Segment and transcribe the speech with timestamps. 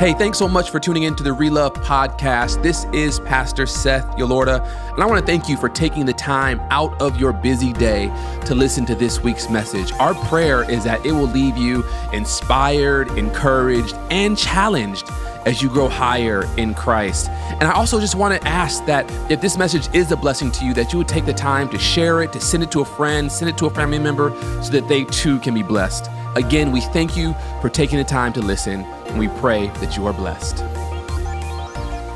[0.00, 2.62] Hey, thanks so much for tuning in to the Relove podcast.
[2.62, 6.58] This is Pastor Seth Yolorda, and I want to thank you for taking the time
[6.70, 8.06] out of your busy day
[8.46, 9.92] to listen to this week's message.
[10.00, 11.84] Our prayer is that it will leave you
[12.14, 15.06] inspired, encouraged, and challenged
[15.44, 17.28] as you grow higher in Christ.
[17.28, 20.64] And I also just want to ask that if this message is a blessing to
[20.64, 22.86] you, that you would take the time to share it, to send it to a
[22.86, 24.30] friend, send it to a family member,
[24.62, 26.08] so that they too can be blessed.
[26.36, 30.06] Again, we thank you for taking the time to listen, and we pray that you
[30.06, 30.56] are blessed.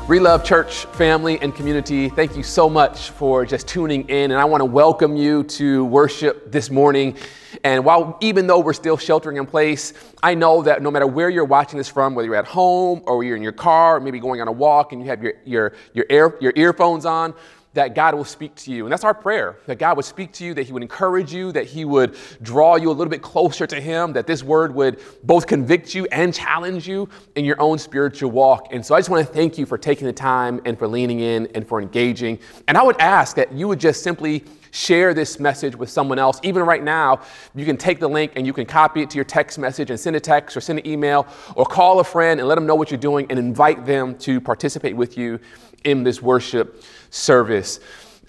[0.07, 4.31] Relove Church family and community, thank you so much for just tuning in.
[4.31, 7.17] And I want to welcome you to worship this morning.
[7.63, 11.29] And while, even though we're still sheltering in place, I know that no matter where
[11.29, 14.19] you're watching this from, whether you're at home or you're in your car, or maybe
[14.19, 17.33] going on a walk and you have your, your, your, air, your earphones on,
[17.75, 18.85] that God will speak to you.
[18.85, 21.51] And that's our prayer that God would speak to you, that He would encourage you,
[21.51, 25.01] that He would draw you a little bit closer to Him, that this word would
[25.23, 28.69] both convict you and challenge you in your own spiritual walk.
[28.71, 31.19] And so I just want to thank you for taking the time and for leaning
[31.19, 32.39] in and for engaging.
[32.67, 36.39] And I would ask that you would just simply share this message with someone else.
[36.43, 37.21] Even right now,
[37.55, 39.99] you can take the link and you can copy it to your text message and
[39.99, 42.75] send a text or send an email or call a friend and let them know
[42.75, 45.39] what you're doing and invite them to participate with you
[45.85, 46.83] in this worship
[47.15, 47.79] service.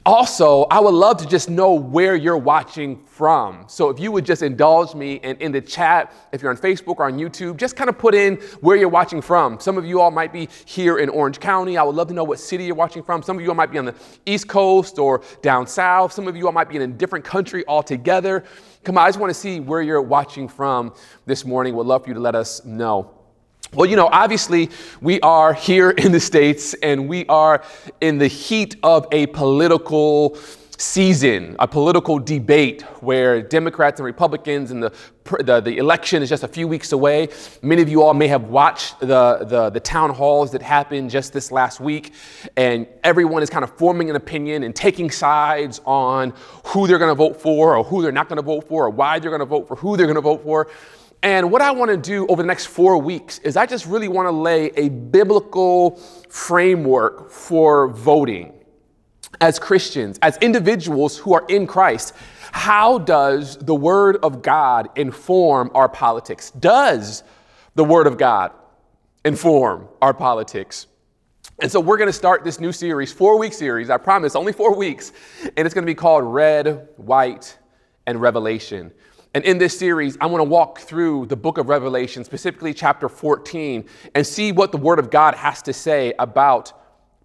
[0.06, 3.64] Also, I would love to just know where you're watching from.
[3.66, 6.98] So if you would just indulge me and in the chat, if you're on Facebook
[6.98, 9.58] or on YouTube, just kind of put in where you're watching from.
[9.58, 11.76] Some of you all might be here in Orange County.
[11.76, 13.20] I would love to know what city you're watching from.
[13.20, 16.12] Some of you all might be on the East Coast or down south.
[16.12, 18.44] Some of you all might be in a different country altogether.
[18.84, 21.74] Come on, I just want to see where you're watching from this morning.
[21.74, 23.15] Would love for you to let us know.
[23.76, 24.70] Well, you know, obviously,
[25.02, 27.62] we are here in the States and we are
[28.00, 30.38] in the heat of a political
[30.78, 34.94] season, a political debate where Democrats and Republicans and the,
[35.44, 37.28] the, the, election is just a few weeks away.
[37.60, 41.34] Many of you all may have watched the, the, the town halls that happened just
[41.34, 42.14] this last week,
[42.56, 46.32] and everyone is kind of forming an opinion and taking sides on
[46.64, 48.90] who they're going to vote for or who they're not going to vote for or
[48.90, 50.66] why they're going to vote for who they're going to vote for.
[51.22, 54.08] And what I want to do over the next four weeks is I just really
[54.08, 55.96] want to lay a biblical
[56.28, 58.52] framework for voting
[59.40, 62.14] as Christians, as individuals who are in Christ.
[62.52, 66.50] How does the Word of God inform our politics?
[66.52, 67.22] Does
[67.74, 68.52] the Word of God
[69.24, 70.86] inform our politics?
[71.60, 74.52] And so we're going to start this new series, four week series, I promise, only
[74.52, 75.12] four weeks.
[75.56, 77.58] And it's going to be called Red, White,
[78.06, 78.92] and Revelation.
[79.36, 83.06] And in this series, I want to walk through the book of Revelation, specifically chapter
[83.06, 86.72] 14, and see what the Word of God has to say about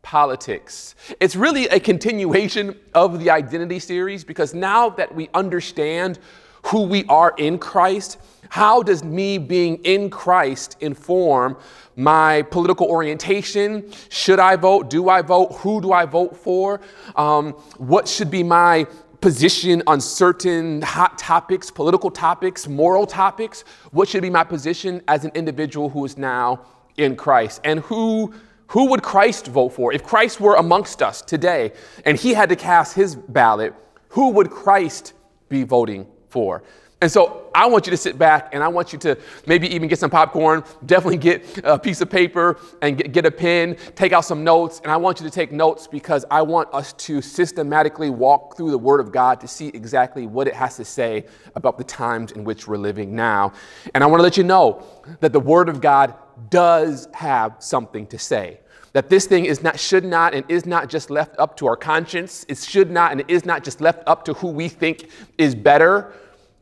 [0.02, 0.96] politics.
[1.22, 6.20] It's really a continuation of the identity series because now that we understand
[6.64, 8.18] who we are in Christ,
[8.50, 11.56] how does me being in Christ inform
[11.96, 13.90] my political orientation?
[14.10, 14.90] Should I vote?
[14.90, 15.54] Do I vote?
[15.60, 16.82] Who do I vote for?
[17.16, 18.86] Um, what should be my
[19.22, 23.64] position on certain hot topics, political topics, moral topics?
[23.92, 26.66] What should be my position as an individual who is now
[26.98, 27.62] in Christ?
[27.64, 28.34] And who,
[28.68, 29.94] who would Christ vote for?
[29.94, 31.72] If Christ were amongst us today
[32.04, 33.74] and he had to cast his ballot,
[34.10, 35.14] who would Christ
[35.50, 36.64] be voting for?
[37.02, 39.18] And so I want you to sit back and I want you to
[39.48, 43.32] maybe even get some popcorn, definitely get a piece of paper and get, get, a
[43.32, 44.80] pen, take out some notes.
[44.84, 48.70] And I want you to take notes because I want us to systematically walk through
[48.70, 51.26] the Word of God to see exactly what it has to say
[51.56, 53.52] about the times in which we're living now.
[53.96, 54.84] And I want to let you know
[55.22, 56.14] that the Word of God
[56.50, 58.60] does have something to say
[58.94, 61.78] that this thing is not should not and is not just left up to our
[61.78, 65.10] conscience it should not and it is not just left up to who we think
[65.38, 66.14] is better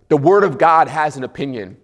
[0.10, 1.78] the Word of God has an opinion,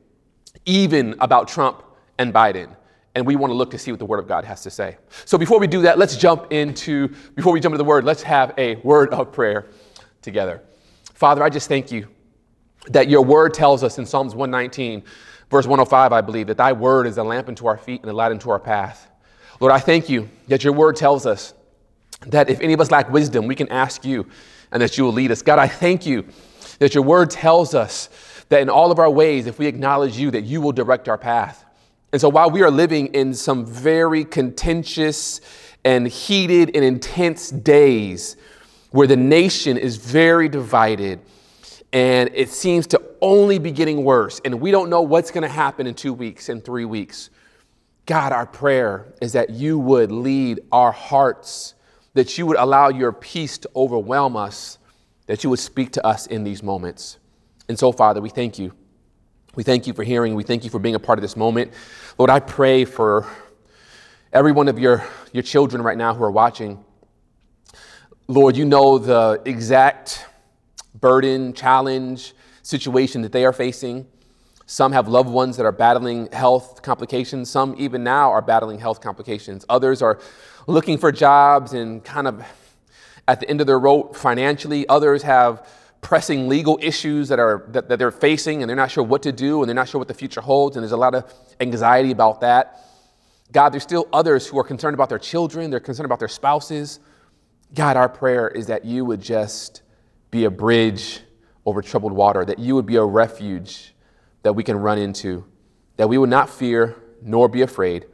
[0.65, 1.83] even about Trump
[2.17, 2.75] and Biden.
[3.13, 4.97] And we want to look to see what the Word of God has to say.
[5.23, 8.23] So before we do that, let's jump into, before we jump into the Word, let's
[8.23, 9.67] have a word of prayer
[10.21, 10.61] together.
[11.13, 12.07] Father, I just thank you
[12.87, 15.03] that your Word tells us in Psalms 119,
[15.49, 18.13] verse 105, I believe, that thy Word is a lamp unto our feet and a
[18.13, 19.09] light unto our path.
[19.59, 21.53] Lord, I thank you that your Word tells us
[22.27, 24.27] that if any of us lack wisdom, we can ask you
[24.71, 25.41] and that you will lead us.
[25.41, 26.25] God, I thank you
[26.79, 28.09] that your word tells us
[28.49, 31.17] that in all of our ways, if we acknowledge you, that you will direct our
[31.17, 31.65] path.
[32.11, 35.41] And so while we are living in some very contentious
[35.83, 38.37] and heated and intense days
[38.91, 41.19] where the nation is very divided
[41.91, 45.47] and it seems to only be getting worse, and we don't know what's going to
[45.47, 47.29] happen in two weeks and three weeks.
[48.05, 51.73] God, our prayer is that you would lead our hearts,
[52.13, 54.77] that you would allow your peace to overwhelm us
[55.27, 57.17] that you would speak to us in these moments.
[57.67, 58.73] And so, Father, we thank you.
[59.55, 60.35] We thank you for hearing.
[60.35, 61.71] We thank you for being a part of this moment.
[62.17, 63.25] Lord, I pray for
[64.33, 66.83] every one of your, your children right now who are watching,
[68.27, 70.25] Lord, you know the exact
[70.99, 74.07] burden, challenge, situation that they are facing.
[74.65, 77.49] Some have loved ones that are battling health complications.
[77.49, 79.63] Some, even now, are battling health complications.
[79.69, 80.19] Others are
[80.65, 82.43] looking for jobs and kind of
[83.27, 84.87] at the end of their rope financially.
[84.87, 85.67] Others have
[86.01, 89.31] pressing legal issues that, are, that, that they're facing and they're not sure what to
[89.31, 90.75] do and they're not sure what the future holds.
[90.75, 92.81] And there's a lot of anxiety about that.
[93.51, 96.99] God, there's still others who are concerned about their children, they're concerned about their spouses.
[97.73, 99.81] God, our prayer is that you would just
[100.29, 101.21] be a bridge
[101.65, 103.93] over troubled water, that you would be a refuge
[104.43, 105.43] that we can run into,
[105.97, 108.05] that we would not fear nor be afraid,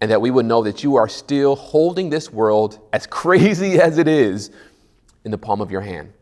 [0.00, 3.98] and that we would know that you are still holding this world, as crazy as
[3.98, 4.50] it is,
[5.24, 6.12] in the palm of your hand.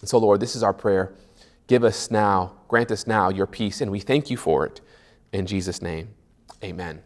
[0.00, 1.14] And so, Lord, this is our prayer.
[1.66, 4.80] Give us now, grant us now your peace, and we thank you for it.
[5.32, 6.08] In Jesus' name,
[6.62, 7.02] amen.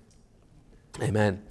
[1.00, 1.42] Amen.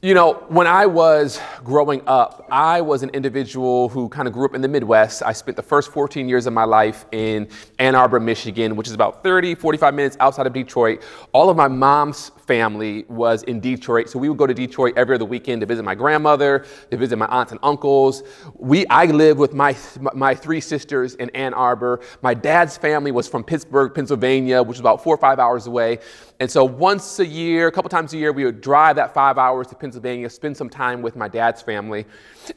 [0.00, 4.44] You know, when I was growing up, I was an individual who kind of grew
[4.44, 5.24] up in the Midwest.
[5.24, 7.48] I spent the first 14 years of my life in
[7.80, 11.02] Ann Arbor, Michigan, which is about 30, 45 minutes outside of Detroit.
[11.32, 15.16] All of my mom's family was in Detroit, so we would go to Detroit every
[15.16, 18.22] other weekend to visit my grandmother, to visit my aunts and uncles.
[18.54, 19.76] We, I lived with my,
[20.14, 22.02] my three sisters in Ann Arbor.
[22.22, 25.98] My dad's family was from Pittsburgh, Pennsylvania, which is about four or five hours away.
[26.40, 29.38] And so once a year, a couple times a year, we would drive that five
[29.38, 32.06] hours to Pennsylvania, spend some time with my dad's family.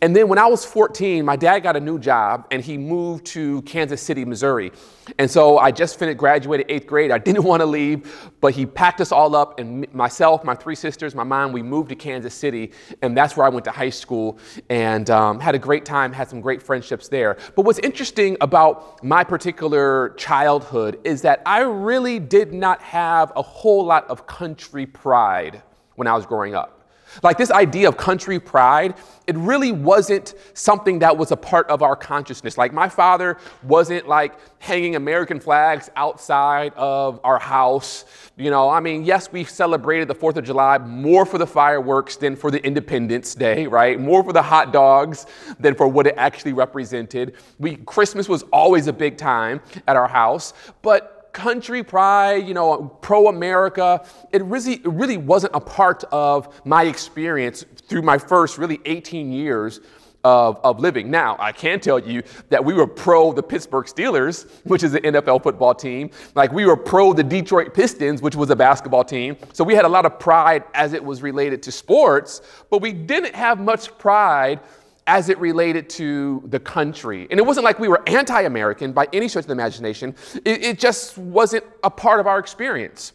[0.04, 3.26] And then when I was 14, my dad got a new job and he moved
[3.28, 4.72] to Kansas City, Missouri.
[5.18, 7.10] And so I just finished, graduated eighth grade.
[7.10, 10.76] I didn't want to leave, but he packed us all up and myself, my three
[10.76, 12.72] sisters, my mom, we moved to Kansas City.
[13.02, 14.38] And that's where I went to high school
[14.70, 17.36] and um, had a great time, had some great friendships there.
[17.56, 23.42] But what's interesting about my particular childhood is that I really did not have a
[23.42, 25.62] whole whole lot of country pride
[25.96, 26.82] when I was growing up.
[27.24, 28.96] Like this idea of country pride,
[29.28, 32.58] it really wasn't something that was a part of our consciousness.
[32.58, 38.04] Like my father wasn't like hanging American flags outside of our house.
[38.36, 42.18] You know, I mean, yes, we celebrated the 4th of July more for the fireworks
[42.18, 43.98] than for the Independence Day, right?
[43.98, 45.28] More for the hot dogs
[45.62, 47.36] than for what it actually represented.
[47.58, 52.98] We Christmas was always a big time at our house, but country pride, you know,
[53.02, 58.58] pro America, it really, it really wasn't a part of my experience through my first
[58.58, 59.80] really 18 years
[60.24, 61.10] of, of living.
[61.10, 65.02] Now, I can tell you that we were pro the Pittsburgh Steelers, which is an
[65.02, 66.12] NFL football team.
[66.36, 69.36] Like we were pro the Detroit Pistons, which was a basketball team.
[69.54, 72.94] So we had a lot of pride as it was related to sports, but we
[72.94, 74.60] didn't have much pride
[75.08, 77.28] as it related to the country.
[77.30, 80.16] And it wasn't like we were anti American by any stretch of the imagination,
[80.46, 83.14] it, it, just wasn't a part of our experience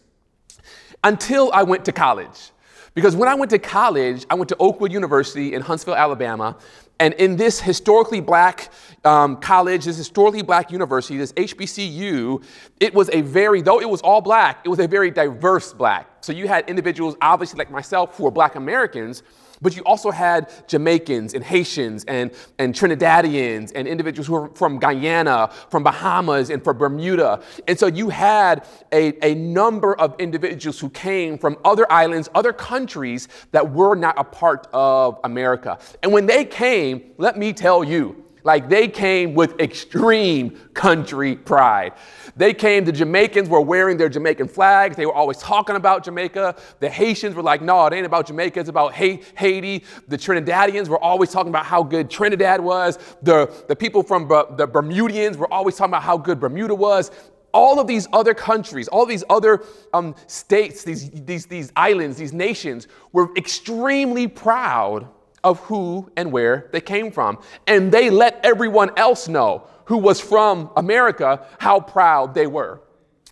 [1.04, 2.50] until I went to college.
[2.94, 6.56] Because when I went to college, I went to Oakwood University in Huntsville, Alabama.
[6.98, 8.72] And in this historically black
[9.04, 12.42] um, college, this historically black university, this HBCU,
[12.80, 16.08] it was a very, though it was all black, it was a very diverse black.
[16.22, 19.22] So you had individuals, obviously like myself, who were black Americans,
[19.62, 24.78] but you also had Jamaicans and Haitians and, and Trinidadians and individuals who were from
[24.78, 27.42] Guyana, from Bahamas, and from Bermuda.
[27.66, 32.52] And so you had a, a number of individuals who came from other islands, other
[32.52, 35.78] countries that were not a part of America.
[36.02, 41.94] And when they came, let me tell you, like they came with extreme country pride.
[42.36, 44.94] They came, the Jamaicans were wearing their Jamaican flags.
[44.94, 46.54] They were always talking about Jamaica.
[46.78, 49.82] The Haitians were like, no, it ain't about Jamaica, it's about Haiti.
[50.06, 52.98] The Trinidadians were always talking about how good Trinidad was.
[53.20, 57.10] The, the people from the Bermudians were always talking about how good Bermuda was
[57.52, 62.34] all of these other countries, all these other um, states, these, these, these islands, these
[62.34, 65.08] nations were extremely proud
[65.46, 67.38] of who and where they came from.
[67.68, 72.82] And they let everyone else know who was from America how proud they were.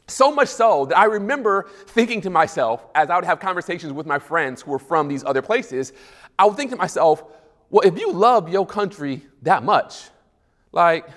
[0.06, 4.06] So much so that I remember thinking to myself, as I would have conversations with
[4.06, 5.92] my friends who were from these other places,
[6.38, 7.24] I would think to myself,
[7.68, 10.04] well, if you love your country that much,
[10.70, 11.08] like,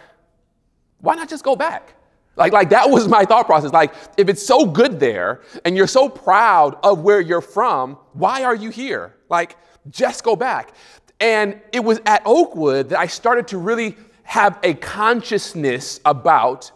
[0.99, 1.93] why not just go back?
[2.35, 3.71] Like, like that was my thought process.
[3.71, 8.43] Like, if it's so good there and you're so proud of where you're from, why
[8.43, 9.15] are you here?
[9.29, 9.57] Like,
[9.91, 10.73] just go back.
[11.19, 16.71] And it was at Oakwood that I started to really have a consciousness about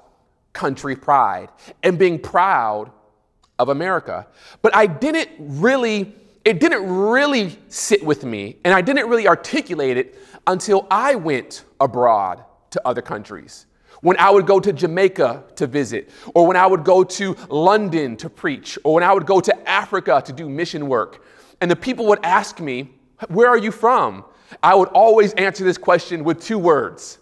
[0.54, 1.50] country pride
[1.84, 2.92] and being proud
[3.60, 4.28] of America.
[4.62, 9.98] But I didn't really, it didn't really sit with me, and I didn't really articulate
[9.98, 13.68] it until I went abroad to other countries.
[14.02, 18.18] When I would go to Jamaica to visit, or when I would go to London
[18.18, 21.24] to preach, or when I would go to Africa to do mission work.
[21.62, 22.90] and the people would ask me,
[23.30, 24.26] Where are you from?
[24.62, 27.20] I would always answer this question with two words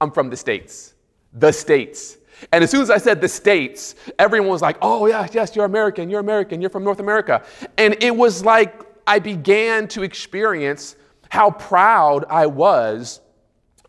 [0.00, 0.94] I'm from the States.
[1.32, 2.16] The States.
[2.52, 5.64] And as soon as I said the States, everyone was like, Oh, yes, yes, you're
[5.64, 7.42] American, you're American, you're from North America.
[7.76, 10.94] And it was like I began to experience
[11.30, 13.20] how proud I was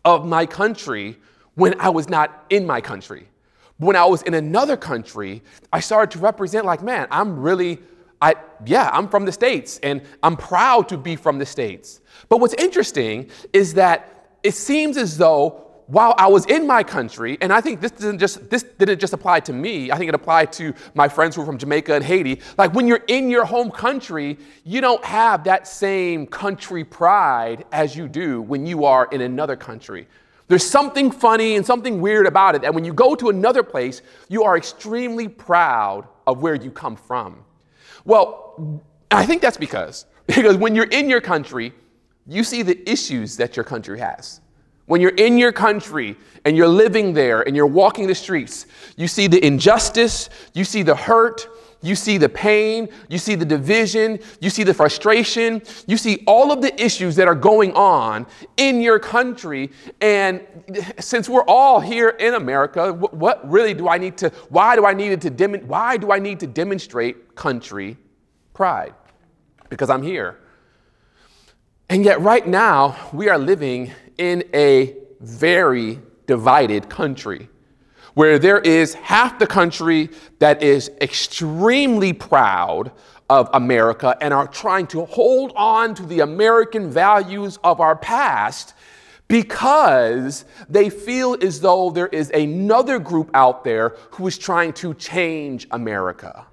[0.04, 1.16] of my country
[1.54, 3.28] when I was not in my country.
[3.76, 5.42] When I was in another country,
[5.72, 7.78] I started to represent, like, man, I'm really,
[8.20, 8.34] I,
[8.66, 12.00] yeah, I'm from the States and I'm proud to be from the States.
[12.28, 17.36] But what's interesting is that it seems as though while I was in my country,
[17.40, 19.90] and I think this didn't just this didn't just apply to me.
[19.90, 22.40] I think it applied to my friends who were from Jamaica and Haiti.
[22.56, 27.96] Like when you're in your home country, you don't have that same country pride as
[27.96, 30.06] you do when you are in another country.
[30.46, 34.02] There's something funny and something weird about it that when you go to another place,
[34.28, 37.44] you are extremely proud of where you come from.
[38.04, 41.72] Well, I think that's because because when you're in your country,
[42.26, 44.40] you see the issues that your country has.
[44.86, 48.66] When you're in your country and you're living there and you're walking the streets,
[48.96, 51.48] you see the injustice, you see the hurt,
[51.82, 56.52] you see the pain, you see the division, you see the frustration, you see all
[56.52, 59.70] of the issues that are going on in your country.
[60.00, 60.40] And
[60.98, 64.92] since we're all here in America, what really do I need to, why do I
[64.92, 67.96] need to, dem- why do I need to demonstrate country
[68.52, 68.94] pride?
[69.68, 70.38] Because I'm here.
[71.88, 77.48] And yet, right now, we are living in a very divided country
[78.14, 82.92] where there is half the country that is extremely proud
[83.28, 88.74] of America and are trying to hold on to the American values of our past
[89.28, 94.92] because they feel as though there is another group out there who is trying to
[94.94, 96.44] change America.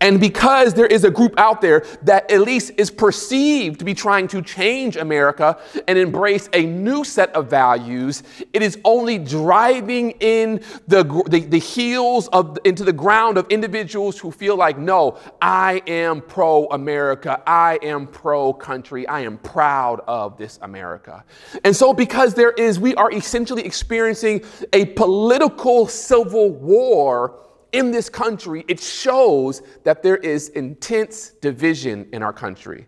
[0.00, 3.94] And because there is a group out there that at least is perceived to be
[3.94, 8.22] trying to change America and embrace a new set of values,
[8.52, 14.18] it is only driving in the, the, the heels of into the ground of individuals
[14.18, 20.00] who feel like, no, I am pro America, I am pro country, I am proud
[20.06, 21.24] of this America.
[21.62, 27.40] And so, because there is, we are essentially experiencing a political civil war
[27.74, 32.86] in this country, it shows that there is intense division in our country.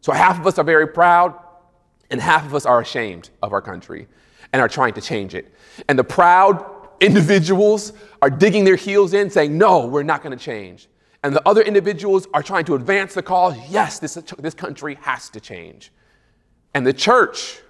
[0.00, 1.38] So half of us are very proud,
[2.10, 4.08] and half of us are ashamed of our country
[4.52, 5.54] and are trying to change it.
[5.88, 6.64] And the proud
[7.00, 10.88] individuals are digging their heels in, saying, No, we're not going to change.
[11.22, 15.28] And the other individuals are trying to advance the cause, yes, this, this country has
[15.30, 15.92] to change.
[16.74, 17.60] And the church,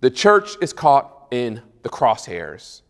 [0.00, 2.82] the church is caught in the crosshairs.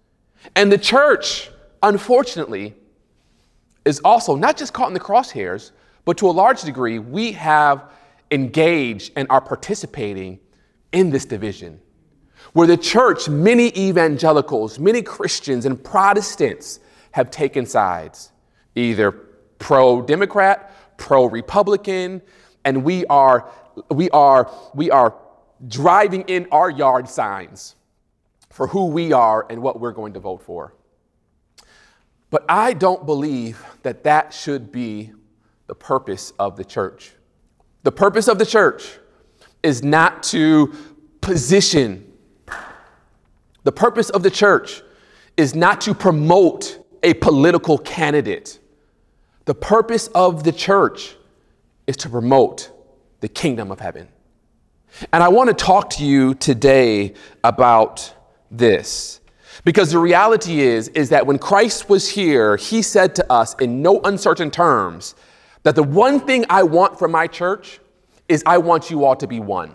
[0.55, 1.50] And the church,
[1.85, 2.75] unfortunately,
[3.85, 5.71] is also not just caught in the crosshairs,
[6.05, 7.91] but to a large degree, we have
[8.31, 10.41] engaged and are participating
[10.93, 11.81] in this division.
[12.53, 16.81] Where the church, many evangelicals, many Christians, and Protestants
[17.12, 18.33] have taken sides,
[18.75, 19.12] either
[19.59, 22.23] pro Democrat, pro Republican,
[22.64, 23.50] and we are,
[23.91, 25.14] we, are, we are
[25.69, 27.76] driving in our yard signs
[28.50, 30.75] for who we are and what we're going to vote for.
[32.35, 35.12] But I don't believe that that should be
[35.69, 37.12] the purpose of the church.
[37.85, 38.99] The purpose of the church
[39.62, 40.75] is not to
[41.21, 42.12] position.
[43.62, 44.83] The purpose of the church
[45.37, 48.59] is not to promote a political candidate.
[49.45, 51.14] The purpose of the church
[51.87, 52.73] is to promote
[53.21, 54.09] the kingdom of heaven.
[55.12, 57.14] And I want to talk to you today
[57.45, 58.12] about
[58.50, 59.21] this.
[59.64, 63.80] Because the reality is, is that when Christ was here, he said to us in
[63.80, 65.14] no uncertain terms
[65.62, 67.80] that the one thing I want from my church
[68.28, 69.75] is I want you all to be one.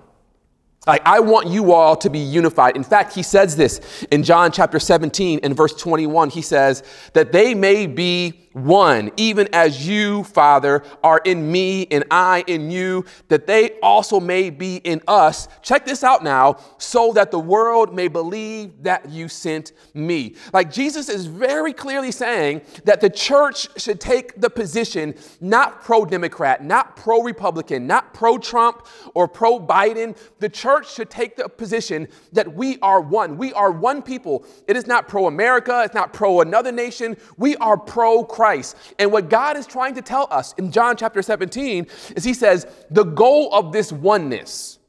[0.88, 2.76] Like, I want you all to be unified.
[2.76, 6.30] In fact, he says this in John chapter 17 and verse 21.
[6.30, 12.04] He says that they may be one, even as you, Father, are in me and
[12.10, 15.48] I in you, that they also may be in us.
[15.62, 20.36] Check this out now, so that the world may believe that you sent me.
[20.54, 26.06] Like Jesus is very clearly saying that the church should take the position not pro
[26.06, 30.18] Democrat, not pro Republican, not pro Trump or pro Biden.
[30.40, 33.38] The church should take the position that we are one.
[33.38, 34.46] We are one people.
[34.68, 37.18] It is not pro America, it's not pro another nation.
[37.38, 38.78] We are pro Christ.
[38.98, 42.66] And what God is trying to tell us in John chapter 17 is He says,
[42.90, 44.80] the goal of this oneness,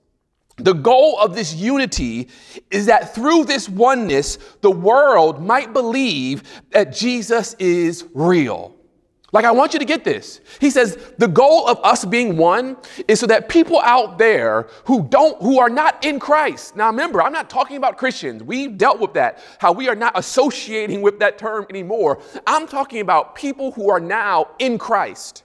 [0.56, 2.28] the goal of this unity
[2.70, 8.76] is that through this oneness, the world might believe that Jesus is real.
[9.32, 10.40] Like, I want you to get this.
[10.60, 15.04] He says the goal of us being one is so that people out there who
[15.04, 16.74] don't, who are not in Christ.
[16.74, 18.42] Now, remember, I'm not talking about Christians.
[18.42, 22.20] We've dealt with that, how we are not associating with that term anymore.
[22.46, 25.44] I'm talking about people who are now in Christ.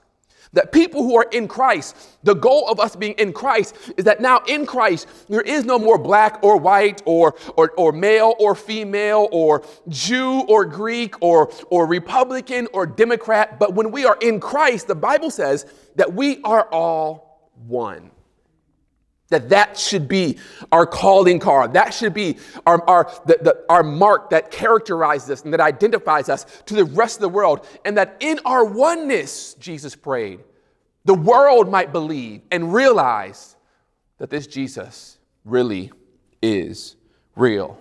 [0.52, 4.20] That people who are in Christ, the goal of us being in Christ is that
[4.20, 8.54] now in Christ, there is no more black or white or, or, or male or
[8.54, 13.58] female or Jew or Greek or, or Republican or Democrat.
[13.58, 18.10] But when we are in Christ, the Bible says that we are all one.
[19.28, 20.38] That that should be
[20.70, 21.72] our calling card.
[21.72, 26.28] That should be our, our, the, the, our mark that characterizes us and that identifies
[26.28, 27.66] us to the rest of the world.
[27.84, 30.40] And that in our oneness, Jesus prayed,
[31.04, 33.56] the world might believe and realize
[34.18, 35.90] that this Jesus really
[36.40, 36.96] is
[37.34, 37.78] real.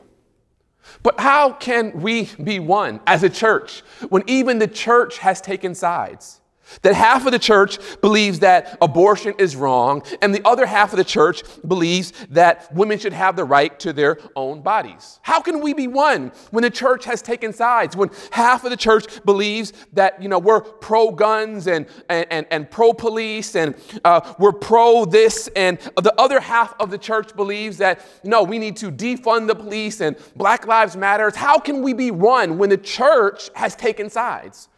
[1.04, 5.76] But how can we be one as a church when even the church has taken
[5.76, 6.42] sides?
[6.82, 10.98] That half of the church believes that abortion is wrong, and the other half of
[10.98, 15.20] the church believes that women should have the right to their own bodies.
[15.22, 17.96] How can we be one when the church has taken sides?
[17.96, 22.46] When half of the church believes that, you know, we're pro guns and, and, and,
[22.52, 27.36] and pro police and uh, we're pro this, and the other half of the church
[27.36, 31.36] believes that, no, we need to defund the police and Black Lives Matters.
[31.36, 34.70] How can we be one when the church has taken sides?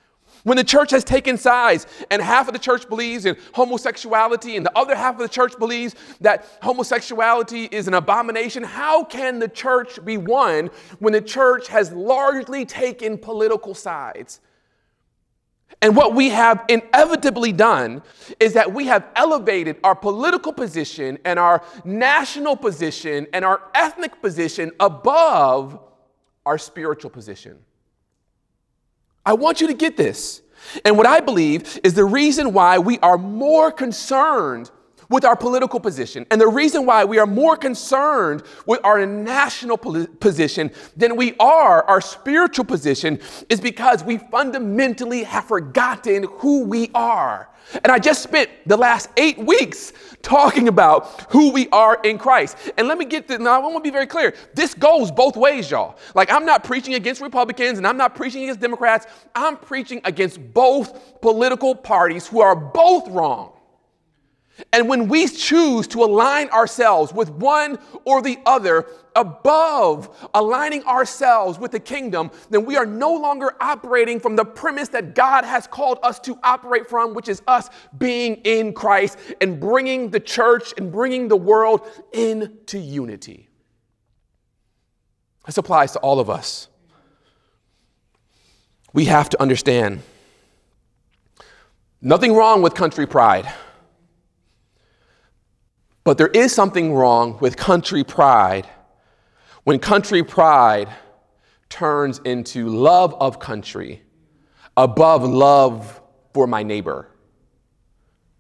[0.48, 4.66] When the church has taken sides and half of the church believes in homosexuality and
[4.66, 9.50] the other half of the church believes that homosexuality is an abomination, how can the
[9.50, 14.40] church be one when the church has largely taken political sides?
[15.82, 18.02] And what we have inevitably done
[18.40, 24.22] is that we have elevated our political position and our national position and our ethnic
[24.22, 25.78] position above
[26.46, 27.60] our spiritual position.
[29.28, 30.42] I want you to get this.
[30.86, 34.72] And what I believe is the reason why we are more concerned
[35.10, 36.26] with our political position.
[36.32, 41.84] And the reason why we are more concerned with our national position than we are
[41.84, 47.50] our spiritual position is because we fundamentally have forgotten who we are.
[47.84, 49.92] And I just spent the last eight weeks
[50.22, 52.58] talking about who we are in Christ.
[52.78, 54.34] And let me get this, now I want to be very clear.
[54.54, 55.98] This goes both ways, y'all.
[56.16, 59.08] Like, I'm not preaching against Republicans and I'm not preaching against Democrats.
[59.36, 63.57] I'm preaching against both political parties who are both wrong.
[64.74, 71.60] And when we choose to align ourselves with one or the other above aligning ourselves
[71.60, 75.68] with the kingdom, then we are no longer operating from the premise that God has
[75.68, 80.74] called us to operate from, which is us being in Christ and bringing the church
[80.78, 83.50] and bringing the world into unity.
[85.46, 86.68] This applies to all of us.
[88.94, 90.02] We have to understand
[92.02, 93.52] nothing wrong with country pride.
[96.08, 98.66] But there is something wrong with country pride
[99.66, 100.88] when country pride
[101.68, 104.04] turns into love of country
[104.78, 106.02] above love
[106.34, 107.10] for my neighbor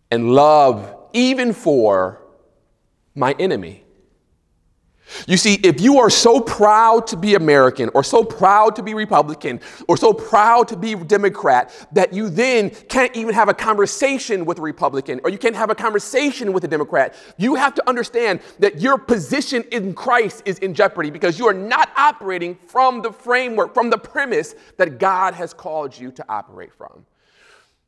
[0.09, 2.21] and love even for
[3.15, 3.83] my enemy.
[5.27, 8.93] You see, if you are so proud to be American or so proud to be
[8.93, 14.45] Republican or so proud to be Democrat that you then can't even have a conversation
[14.45, 17.89] with a Republican or you can't have a conversation with a Democrat, you have to
[17.89, 23.01] understand that your position in Christ is in jeopardy because you are not operating from
[23.01, 27.05] the framework, from the premise that God has called you to operate from.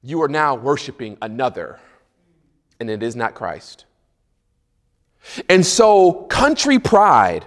[0.01, 1.79] You are now worshiping another,
[2.79, 3.85] and it is not Christ.
[5.47, 7.45] And so, country pride,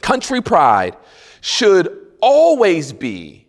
[0.00, 0.96] country pride
[1.40, 3.46] should always be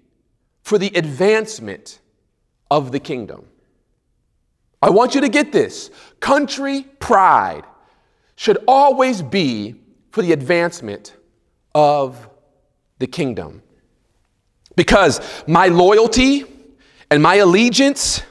[0.63, 2.00] for the advancement
[2.69, 3.45] of the kingdom.
[4.82, 5.89] I want you to get this.
[6.19, 7.63] Country pride
[8.36, 9.76] should always be
[10.12, 11.15] for the advancement
[11.73, 12.30] of
[13.00, 13.62] the kingdom.
[14.76, 16.45] Because my loyalty
[17.10, 18.21] and my allegiance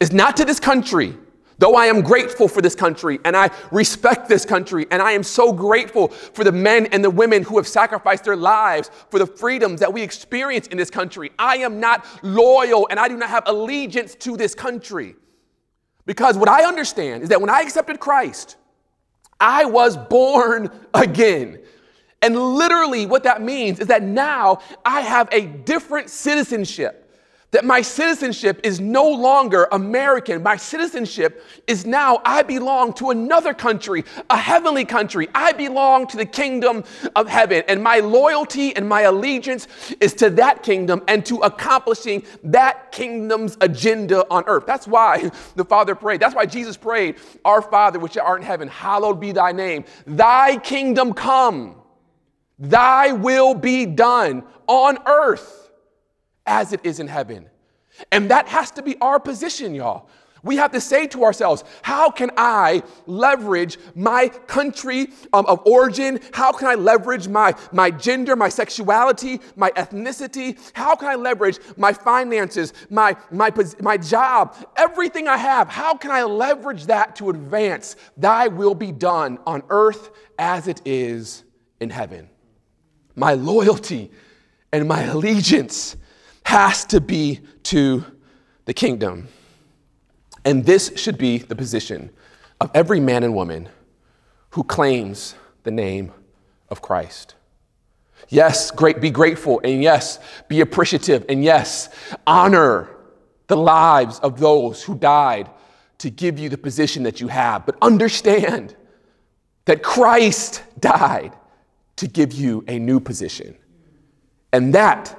[0.00, 1.16] is not to this country,
[1.58, 5.22] Though I am grateful for this country and I respect this country, and I am
[5.22, 9.26] so grateful for the men and the women who have sacrificed their lives for the
[9.26, 13.30] freedoms that we experience in this country, I am not loyal and I do not
[13.30, 15.14] have allegiance to this country.
[16.06, 18.56] Because what I understand is that when I accepted Christ,
[19.40, 21.60] I was born again.
[22.20, 27.03] And literally, what that means is that now I have a different citizenship
[27.54, 30.42] that my citizenship is no longer American.
[30.42, 35.28] My citizenship is now, I belong to another country, a heavenly country.
[35.36, 36.82] I belong to the kingdom
[37.14, 37.62] of heaven.
[37.68, 39.68] And my loyalty and my allegiance
[40.00, 44.64] is to that kingdom and to accomplishing that kingdom's agenda on earth.
[44.66, 46.18] That's why the Father prayed.
[46.18, 49.84] That's why Jesus prayed, Our Father, which art in heaven, hallowed be thy name.
[50.08, 51.76] Thy kingdom come,
[52.58, 55.63] thy will be done on earth
[56.46, 57.48] as it is in heaven.
[58.10, 60.08] And that has to be our position, y'all.
[60.44, 66.20] We have to say to ourselves, how can I leverage my country um, of origin?
[66.34, 70.58] How can I leverage my, my gender, my sexuality, my ethnicity?
[70.74, 75.70] How can I leverage my finances, my, my, my job, everything I have?
[75.70, 77.96] How can I leverage that to advance?
[78.18, 81.42] Thy will be done on earth as it is
[81.80, 82.28] in heaven.
[83.16, 84.10] My loyalty
[84.72, 85.96] and my allegiance
[86.44, 88.04] has to be to
[88.64, 89.28] the kingdom.
[90.44, 92.10] And this should be the position
[92.60, 93.68] of every man and woman
[94.50, 96.12] who claims the name
[96.68, 97.34] of Christ.
[98.28, 101.88] Yes, great, be grateful, and yes, be appreciative, and yes,
[102.26, 102.88] honor
[103.48, 105.50] the lives of those who died
[105.98, 107.66] to give you the position that you have.
[107.66, 108.74] But understand
[109.64, 111.32] that Christ died
[111.96, 113.56] to give you a new position.
[114.52, 115.18] And that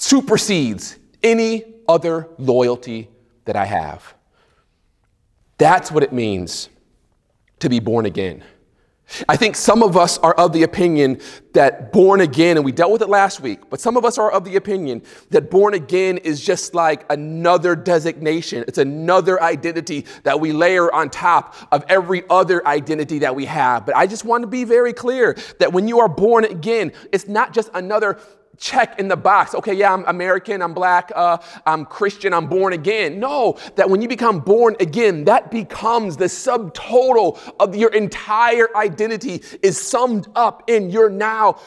[0.00, 3.08] supersedes any other loyalty
[3.44, 4.14] that I have.
[5.58, 6.70] That's what it means
[7.58, 8.42] to be born again.
[9.28, 11.20] I think some of us are of the opinion
[11.52, 14.30] that born again, and we dealt with it last week, but some of us are
[14.30, 18.64] of the opinion that born again is just like another designation.
[18.68, 23.84] It's another identity that we layer on top of every other identity that we have.
[23.84, 27.26] But I just want to be very clear that when you are born again, it's
[27.26, 28.18] not just another
[28.60, 29.54] check in the box.
[29.54, 33.18] Okay, yeah, I'm American, I'm black, uh, I'm Christian, I'm born again.
[33.18, 39.42] No, that when you become born again, that becomes the subtotal of your entire identity
[39.62, 41.58] is summed up in your now,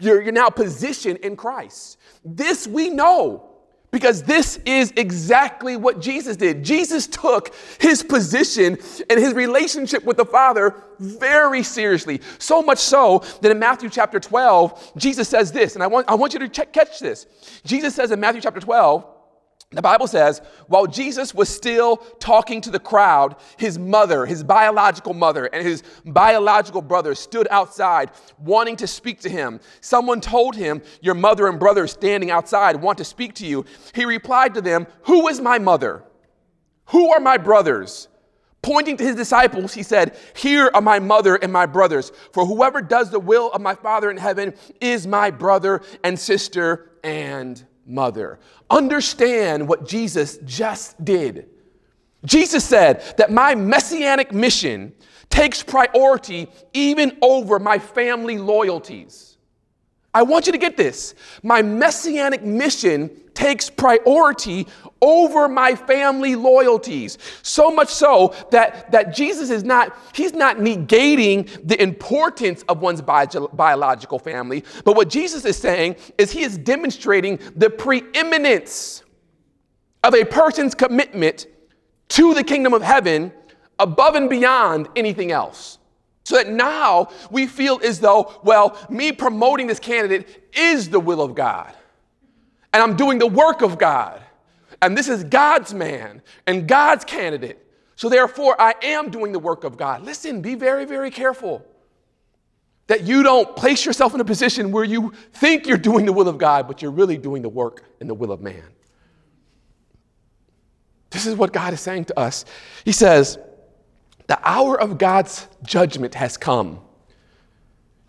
[0.00, 1.98] your, your now position in Christ.
[2.24, 3.51] This we know
[3.92, 6.64] because this is exactly what Jesus did.
[6.64, 8.78] Jesus took his position
[9.08, 12.20] and his relationship with the Father very seriously.
[12.38, 16.14] So much so that in Matthew chapter 12, Jesus says this, and I want, I
[16.14, 17.26] want you to check, catch this.
[17.64, 19.06] Jesus says in Matthew chapter 12,
[19.72, 25.14] the Bible says, while Jesus was still talking to the crowd, his mother, his biological
[25.14, 29.60] mother, and his biological brother stood outside wanting to speak to him.
[29.80, 33.64] Someone told him, Your mother and brother standing outside want to speak to you.
[33.94, 36.04] He replied to them, Who is my mother?
[36.86, 38.08] Who are my brothers?
[38.60, 42.12] Pointing to his disciples, he said, Here are my mother and my brothers.
[42.32, 46.92] For whoever does the will of my Father in heaven is my brother and sister
[47.02, 48.38] and mother.
[48.70, 51.48] Understand what Jesus just did.
[52.24, 54.92] Jesus said that my messianic mission
[55.28, 59.31] takes priority even over my family loyalties.
[60.14, 61.14] I want you to get this.
[61.42, 64.66] My messianic mission takes priority
[65.00, 67.16] over my family loyalties.
[67.42, 73.00] So much so that, that Jesus is not, he's not negating the importance of one's
[73.00, 79.02] bio- biological family, but what Jesus is saying is he is demonstrating the preeminence
[80.04, 81.46] of a person's commitment
[82.08, 83.32] to the kingdom of heaven
[83.78, 85.78] above and beyond anything else.
[86.24, 91.20] So that now we feel as though, well, me promoting this candidate is the will
[91.20, 91.74] of God.
[92.72, 94.22] And I'm doing the work of God.
[94.80, 97.58] And this is God's man and God's candidate.
[97.96, 100.02] So therefore, I am doing the work of God.
[100.02, 101.64] Listen, be very, very careful
[102.86, 106.28] that you don't place yourself in a position where you think you're doing the will
[106.28, 108.64] of God, but you're really doing the work and the will of man.
[111.10, 112.44] This is what God is saying to us.
[112.84, 113.38] He says,
[114.32, 116.80] the hour of God's judgment has come.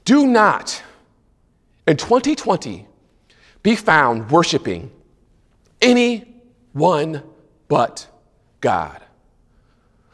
[0.05, 0.81] Do not,
[1.85, 2.87] in 2020,
[3.61, 4.89] be found worshiping
[5.81, 7.23] anyone
[7.67, 8.07] but
[8.61, 9.01] God.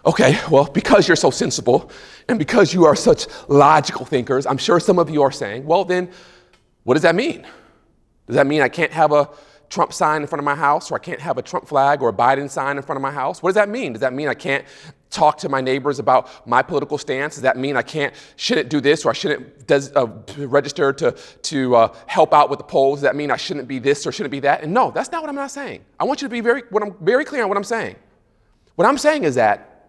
[0.03, 1.91] Okay, well, because you're so sensible
[2.27, 5.85] and because you are such logical thinkers, I'm sure some of you are saying, well,
[5.85, 6.09] then,
[6.85, 7.45] what does that mean?
[8.25, 9.29] Does that mean I can't have a
[9.69, 12.09] Trump sign in front of my house, or I can't have a Trump flag or
[12.09, 13.43] a Biden sign in front of my house?
[13.43, 13.93] What does that mean?
[13.93, 14.65] Does that mean I can't
[15.09, 17.35] talk to my neighbors about my political stance?
[17.35, 21.11] Does that mean I can't, shouldn't do this or I shouldn't des, uh, register to,
[21.11, 22.99] to uh, help out with the polls?
[22.99, 24.63] Does that mean I shouldn't be this or shouldn't be that?
[24.63, 25.83] And no, that's not what I'm not saying.
[25.99, 27.95] I want you to be very, what I'm very clear on what I'm saying.
[28.75, 29.87] What I'm saying is that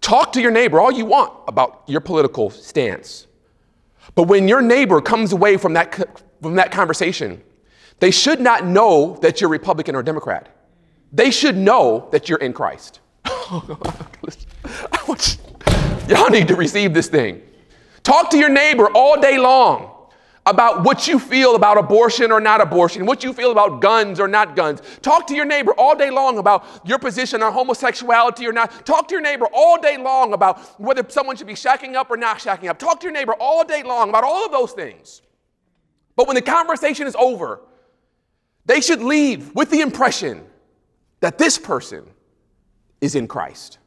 [0.00, 3.26] talk to your neighbor all you want about your political stance.
[4.14, 7.42] But when your neighbor comes away from that, from that conversation
[8.00, 10.48] they should not know that you're Republican or Democrat.
[11.12, 13.00] They should know that you're in Christ.
[16.08, 17.42] Y'all need to receive this thing.
[18.02, 19.90] Talk to your neighbor all day long
[20.46, 24.26] about what you feel about abortion or not abortion, what you feel about guns or
[24.26, 24.80] not guns.
[25.02, 28.86] Talk to your neighbor all day long about your position on homosexuality or not.
[28.86, 32.16] Talk to your neighbor all day long about whether someone should be shacking up or
[32.16, 32.78] not shacking up.
[32.78, 35.22] Talk to your neighbor all day long about all of those things.
[36.16, 37.60] But when the conversation is over,
[38.64, 40.44] they should leave with the impression
[41.20, 42.04] that this person
[43.00, 43.78] is in Christ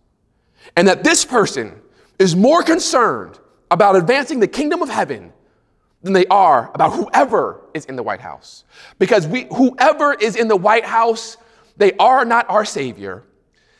[0.75, 1.81] and that this person
[2.19, 3.39] is more concerned
[3.71, 5.33] about advancing the kingdom of heaven
[6.01, 8.65] than they are about whoever is in the White House.
[8.99, 11.37] Because we, whoever is in the White House,
[11.77, 13.23] they are not our Savior.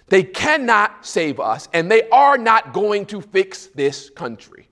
[0.07, 4.67] They cannot save us, and they are not going to fix this country.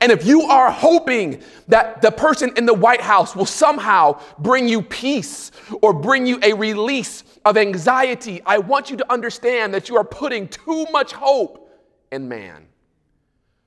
[0.00, 4.68] And if you are hoping that the person in the White House will somehow bring
[4.68, 9.88] you peace or bring you a release of anxiety, I want you to understand that
[9.88, 11.68] you are putting too much hope
[12.12, 12.66] in man.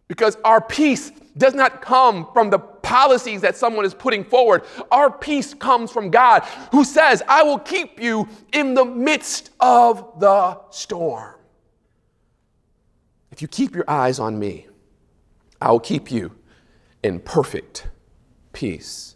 [0.08, 4.63] Because our peace does not come from the policies that someone is putting forward.
[4.91, 10.19] Our peace comes from God, who says, I will keep you in the midst of
[10.19, 11.34] the storm.
[13.32, 14.67] If you keep your eyes on me,
[15.65, 16.32] I will keep you
[17.01, 17.88] in perfect
[18.54, 19.15] peace.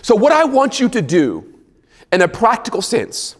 [0.00, 1.58] So, what I want you to do
[2.12, 3.34] in a practical sense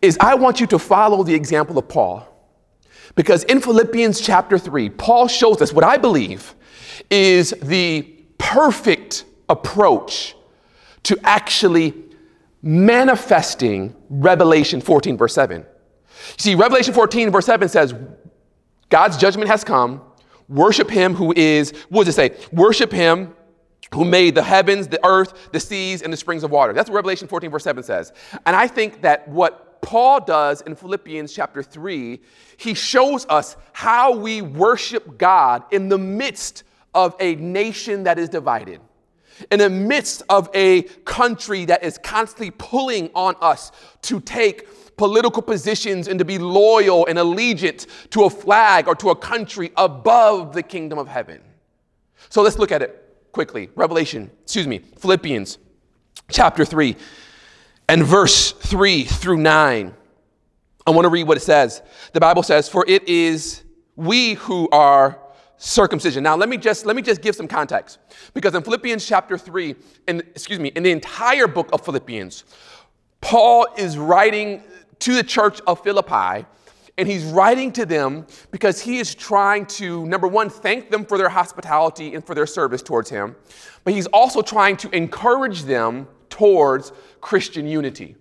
[0.00, 2.28] is I want you to follow the example of Paul.
[3.16, 6.54] Because in Philippians chapter 3, Paul shows us what I believe
[7.10, 8.02] is the
[8.38, 10.36] perfect approach
[11.04, 11.92] to actually
[12.62, 15.60] manifesting Revelation 14, verse 7.
[15.60, 15.66] You
[16.38, 17.94] see, Revelation 14, verse 7 says,
[18.90, 20.00] God's judgment has come.
[20.48, 22.48] Worship him who is, what does it say?
[22.52, 23.34] Worship him
[23.94, 26.72] who made the heavens, the earth, the seas, and the springs of water.
[26.72, 28.12] That's what Revelation 14, verse 7 says.
[28.44, 32.20] And I think that what Paul does in Philippians chapter 3,
[32.56, 38.28] he shows us how we worship God in the midst of a nation that is
[38.28, 38.80] divided,
[39.50, 45.42] in the midst of a country that is constantly pulling on us to take political
[45.42, 50.52] positions and to be loyal and allegiant to a flag or to a country above
[50.52, 51.40] the kingdom of heaven.
[52.28, 53.00] So let's look at it
[53.32, 53.70] quickly.
[53.74, 55.58] Revelation, excuse me, Philippians
[56.30, 56.96] chapter 3
[57.88, 59.94] and verse 3 through 9.
[60.86, 61.82] I want to read what it says.
[62.12, 63.62] The Bible says, For it is
[63.96, 65.18] we who are
[65.56, 66.22] circumcision.
[66.22, 67.98] Now let me just let me just give some context.
[68.34, 69.74] Because in Philippians chapter 3,
[70.08, 72.44] and excuse me, in the entire book of Philippians,
[73.20, 74.62] Paul is writing
[75.04, 76.46] to the church of Philippi,
[76.96, 81.18] and he's writing to them because he is trying to, number one, thank them for
[81.18, 83.36] their hospitality and for their service towards him,
[83.84, 86.90] but he's also trying to encourage them towards
[87.20, 88.16] Christian unity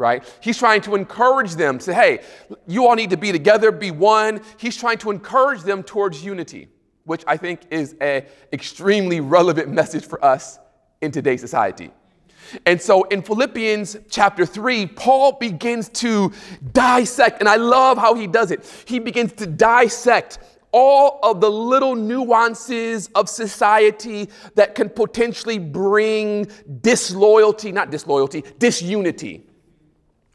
[0.00, 0.22] right?
[0.40, 2.20] He's trying to encourage them, to say, hey,
[2.68, 4.40] you all need to be together, be one.
[4.56, 6.68] He's trying to encourage them towards unity,
[7.02, 8.22] which I think is an
[8.52, 10.60] extremely relevant message for us
[11.00, 11.90] in today's society.
[12.66, 16.32] And so in Philippians chapter 3, Paul begins to
[16.72, 18.64] dissect, and I love how he does it.
[18.86, 20.38] He begins to dissect
[20.72, 26.46] all of the little nuances of society that can potentially bring
[26.82, 29.44] disloyalty, not disloyalty, disunity.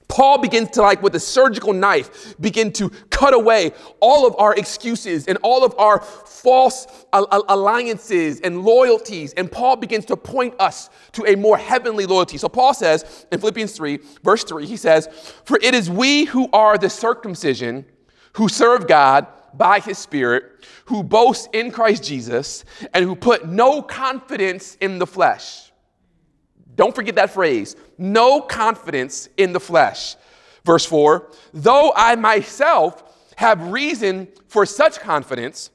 [0.08, 4.54] Paul begins to, like with a surgical knife, begin to cut away all of our
[4.56, 6.04] excuses and all of our
[6.44, 9.34] false alliances and loyalties.
[9.34, 12.38] And Paul begins to point us to a more heavenly loyalty.
[12.38, 15.08] So Paul says in Philippians 3, verse 3, he says,
[15.46, 17.86] For it is we who are the circumcision
[18.34, 23.82] who serve God by his Spirit, who boast in Christ Jesus, and who put no
[23.82, 25.72] confidence in the flesh.
[26.76, 30.16] Don't forget that phrase no confidence in the flesh.
[30.66, 33.04] Verse 4 Though I myself
[33.38, 35.70] have reason for such confidence,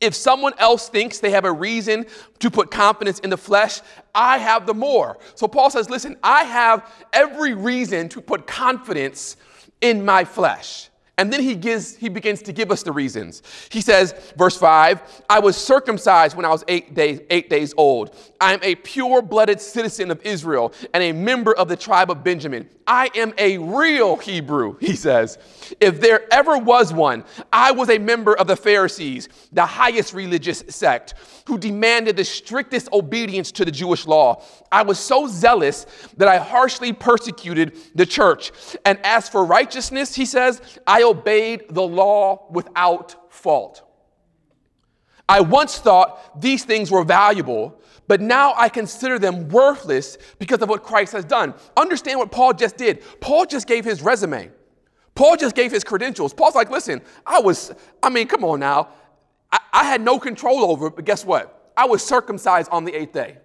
[0.00, 2.06] if someone else thinks they have a reason
[2.40, 3.80] to put confidence in the flesh,
[4.14, 5.18] I have the more.
[5.34, 9.36] So Paul says, Listen, I have every reason to put confidence
[9.80, 10.90] in my flesh.
[11.18, 13.42] And then he gives he begins to give us the reasons.
[13.70, 18.14] He says, verse 5, I was circumcised when I was eight days, eight days old.
[18.38, 22.68] I am a pure-blooded citizen of Israel and a member of the tribe of Benjamin.
[22.86, 25.38] I am a real Hebrew, he says.
[25.80, 30.62] If there ever was one, I was a member of the Pharisees, the highest religious
[30.68, 31.14] sect,
[31.46, 34.42] who demanded the strictest obedience to the Jewish law.
[34.70, 38.52] I was so zealous that I harshly persecuted the church.
[38.84, 43.82] And as for righteousness, he says, I obeyed the law without fault.
[45.28, 50.68] I once thought these things were valuable, but now I consider them worthless because of
[50.68, 51.54] what Christ has done.
[51.76, 53.02] Understand what Paul just did.
[53.20, 54.50] Paul just gave his resume.
[55.14, 56.32] Paul just gave his credentials.
[56.32, 58.90] Paul's like, listen, I was, I mean, come on now.
[59.50, 61.72] I, I had no control over it, but guess what?
[61.76, 63.38] I was circumcised on the eighth day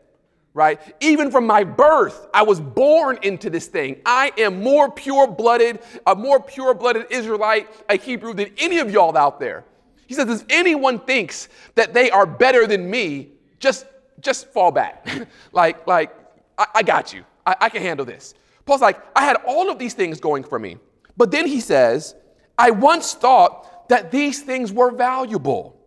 [0.54, 0.80] right?
[1.00, 4.02] Even from my birth, I was born into this thing.
[4.06, 8.92] I am more pure blooded, a more pure blooded Israelite, a Hebrew than any of
[8.92, 9.64] y'all out there.
[10.08, 13.86] He says, if anyone thinks that they are better than me, just,
[14.20, 15.08] just fall back.
[15.54, 16.14] like, like,
[16.58, 17.24] I, I got you.
[17.46, 18.34] I, I can handle this.
[18.66, 20.78] Paul's like, I had all of these things going for me.
[21.16, 22.16] But then he says,
[22.58, 25.78] I once thought that these things were valuable,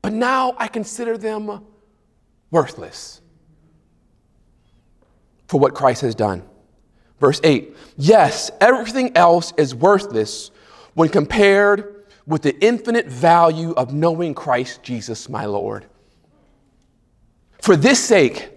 [0.00, 1.64] but now I consider them
[2.50, 3.20] worthless
[5.46, 6.42] for what Christ has done.
[7.20, 10.50] Verse 8 Yes, everything else is worthless
[10.94, 15.86] when compared with the infinite value of knowing Christ Jesus, my Lord.
[17.60, 18.50] For this sake,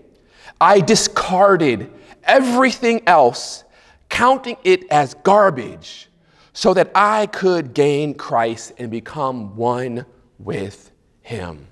[0.60, 1.92] I discarded
[2.24, 3.64] everything else,
[4.10, 6.10] counting it as garbage,
[6.54, 10.06] so that I could gain Christ and become one
[10.40, 11.68] with Him.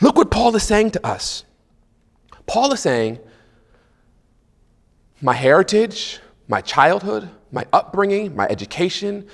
[0.00, 1.44] Look what Paul is saying to us.
[2.46, 3.18] Paul is saying,
[5.20, 9.26] my heritage, my childhood, my upbringing, my education,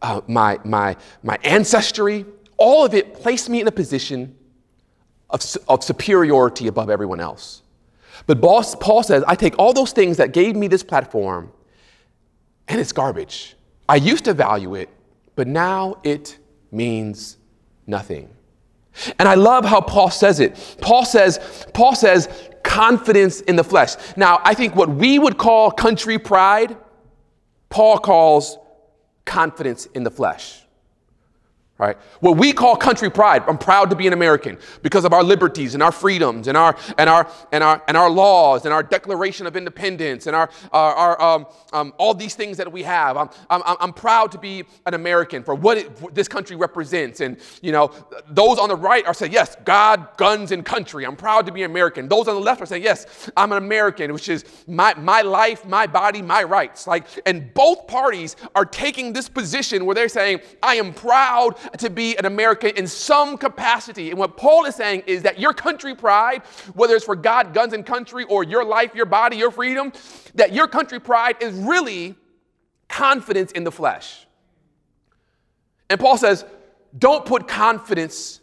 [0.00, 2.24] uh, my, my, my ancestry,
[2.56, 4.36] all of it placed me in a position
[5.30, 7.62] of, of superiority above everyone else.
[8.26, 11.50] But Paul says, I take all those things that gave me this platform
[12.68, 13.56] and it's garbage.
[13.88, 14.88] I used to value it,
[15.34, 16.38] but now it
[16.70, 17.38] means
[17.86, 18.28] nothing.
[19.18, 20.76] And I love how Paul says it.
[20.80, 22.28] Paul says, Paul says,
[22.62, 23.96] confidence in the flesh.
[24.16, 26.76] Now, I think what we would call country pride,
[27.68, 28.58] Paul calls
[29.24, 30.61] confidence in the flesh
[31.82, 31.96] right?
[32.20, 33.42] What we call country pride.
[33.48, 36.76] I'm proud to be an American because of our liberties and our freedoms and our
[36.96, 40.94] and our and our and our laws and our Declaration of Independence and our our,
[40.94, 43.16] our um, um, all these things that we have.
[43.16, 47.20] I'm, I'm, I'm proud to be an American for what it, this country represents.
[47.20, 47.90] And you know,
[48.28, 51.04] those on the right are saying yes, God, guns, and country.
[51.04, 52.06] I'm proud to be American.
[52.06, 55.66] Those on the left are saying yes, I'm an American, which is my my life,
[55.66, 56.86] my body, my rights.
[56.86, 61.90] Like, and both parties are taking this position where they're saying I am proud to
[61.90, 64.10] be an American in some capacity.
[64.10, 66.42] And what Paul is saying is that your country pride,
[66.74, 69.92] whether it's for God, guns, and country, or your life, your body, your freedom,
[70.34, 72.14] that your country pride is really
[72.88, 74.26] confidence in the flesh.
[75.88, 76.44] And Paul says,
[76.98, 78.40] don't put confidence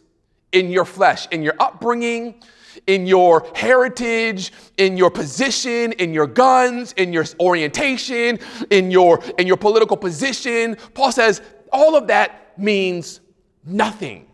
[0.52, 2.42] in your flesh, in your upbringing,
[2.86, 8.38] in your heritage, in your position, in your guns, in your orientation,
[8.70, 10.76] in your, in your political position.
[10.94, 13.20] Paul says all of that means
[13.64, 14.26] nothing.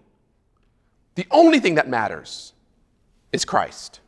[1.15, 2.53] The only thing that matters
[3.33, 4.01] is Christ.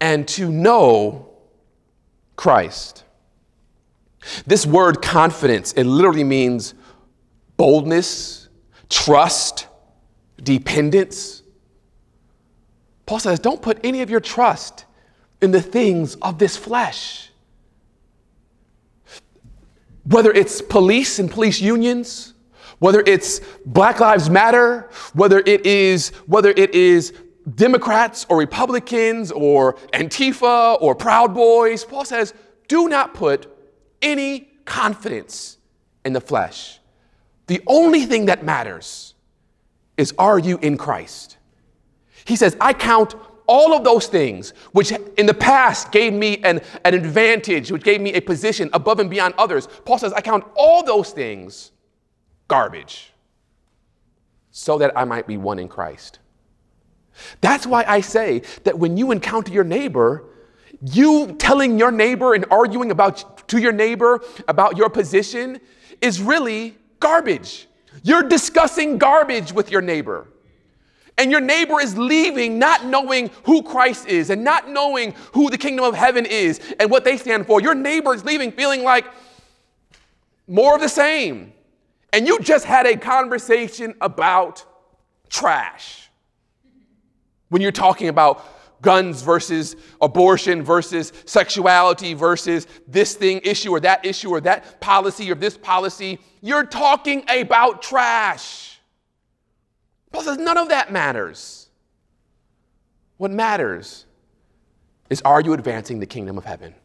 [0.00, 1.30] And to know
[2.36, 3.04] Christ.
[4.46, 6.74] This word confidence, it literally means
[7.56, 8.48] boldness,
[8.88, 9.66] trust,
[10.42, 11.42] dependence.
[13.06, 14.84] Paul says, don't put any of your trust
[15.40, 17.30] in the things of this flesh.
[20.04, 22.33] Whether it's police and police unions,
[22.84, 27.14] whether it's Black Lives Matter, whether it is, whether it is
[27.54, 32.34] Democrats or Republicans or Antifa or Proud Boys, Paul says,
[32.68, 33.46] do not put
[34.02, 35.56] any confidence
[36.04, 36.78] in the flesh.
[37.46, 39.14] The only thing that matters
[39.96, 41.38] is are you in Christ?
[42.26, 43.14] He says, I count
[43.46, 48.02] all of those things, which in the past gave me an, an advantage, which gave
[48.02, 49.68] me a position above and beyond others.
[49.86, 51.70] Paul says, I count all those things
[52.48, 53.12] garbage
[54.50, 56.20] so that I might be one in Christ.
[57.40, 60.24] That's why I say that when you encounter your neighbor,
[60.80, 65.60] you telling your neighbor and arguing about to your neighbor about your position
[66.00, 67.68] is really garbage.
[68.02, 70.28] You're discussing garbage with your neighbor.
[71.16, 75.58] And your neighbor is leaving not knowing who Christ is and not knowing who the
[75.58, 77.60] kingdom of heaven is and what they stand for.
[77.60, 79.06] Your neighbor is leaving feeling like
[80.48, 81.52] more of the same
[82.14, 84.64] and you just had a conversation about
[85.28, 86.08] trash.
[87.48, 94.06] When you're talking about guns versus abortion versus sexuality versus this thing issue or that
[94.06, 98.78] issue or that policy or this policy, you're talking about trash.
[100.12, 101.68] Paul says none of that matters.
[103.16, 104.06] What matters
[105.10, 106.76] is are you advancing the kingdom of heaven?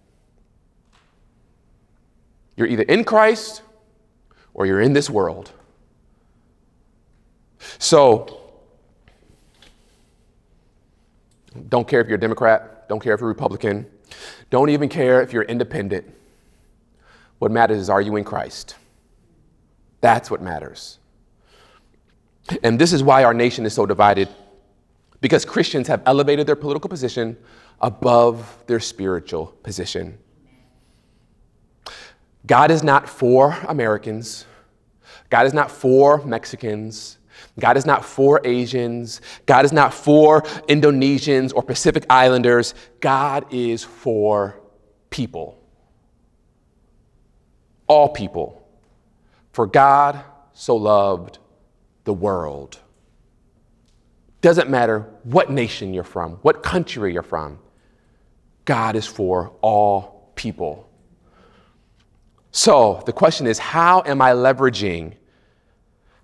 [2.57, 3.61] You're either in Christ
[4.59, 5.51] or you're in this world.
[7.79, 8.41] So,
[11.69, 13.87] don't care if you're a Democrat, don't care if you're Republican,
[14.49, 16.05] don't even care if you're independent.
[17.39, 18.75] What matters is are you in Christ?
[20.01, 20.99] That's what matters.
[22.61, 24.27] And this is why our nation is so divided
[25.21, 27.37] because Christians have elevated their political position
[27.79, 30.17] above their spiritual position.
[32.45, 34.45] God is not for Americans.
[35.29, 37.17] God is not for Mexicans.
[37.59, 39.21] God is not for Asians.
[39.45, 42.73] God is not for Indonesians or Pacific Islanders.
[42.99, 44.59] God is for
[45.09, 45.57] people.
[47.87, 48.67] All people.
[49.53, 50.23] For God
[50.53, 51.39] so loved
[52.03, 52.79] the world.
[54.41, 57.59] Doesn't matter what nation you're from, what country you're from,
[58.65, 60.89] God is for all people.
[62.51, 65.15] So the question is how am I leveraging,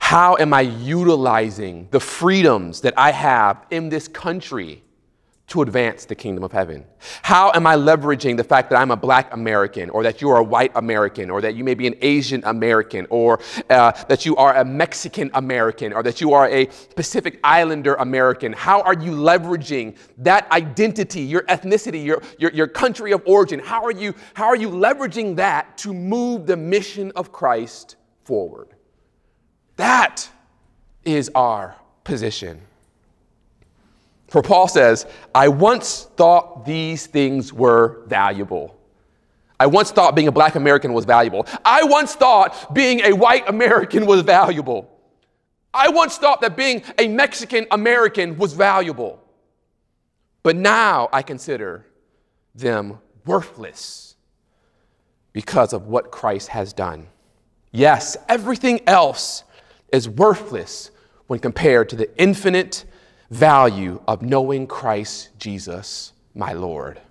[0.05, 4.83] how am I utilizing the freedoms that I have in this country
[5.47, 6.85] to advance the kingdom of heaven?
[7.23, 10.37] How am I leveraging the fact that I'm a black American, or that you are
[10.37, 13.39] a white American, or that you may be an Asian American, or
[13.71, 18.53] uh, that you are a Mexican American, or that you are a Pacific Islander American?
[18.53, 23.59] How are you leveraging that identity, your ethnicity, your, your, your country of origin?
[23.59, 28.74] How are, you, how are you leveraging that to move the mission of Christ forward?
[29.77, 30.29] That
[31.03, 32.61] is our position.
[34.27, 38.75] For Paul says, I once thought these things were valuable.
[39.59, 41.47] I once thought being a black American was valuable.
[41.63, 44.91] I once thought being a white American was valuable.
[45.73, 49.21] I once thought that being a Mexican American was valuable.
[50.43, 51.85] But now I consider
[52.53, 54.15] them worthless
[55.33, 57.07] because of what Christ has done.
[57.71, 59.43] Yes, everything else
[59.95, 60.91] is worthless
[61.27, 62.85] when compared to the infinite
[63.31, 67.01] value of knowing Christ Jesus, my Lord.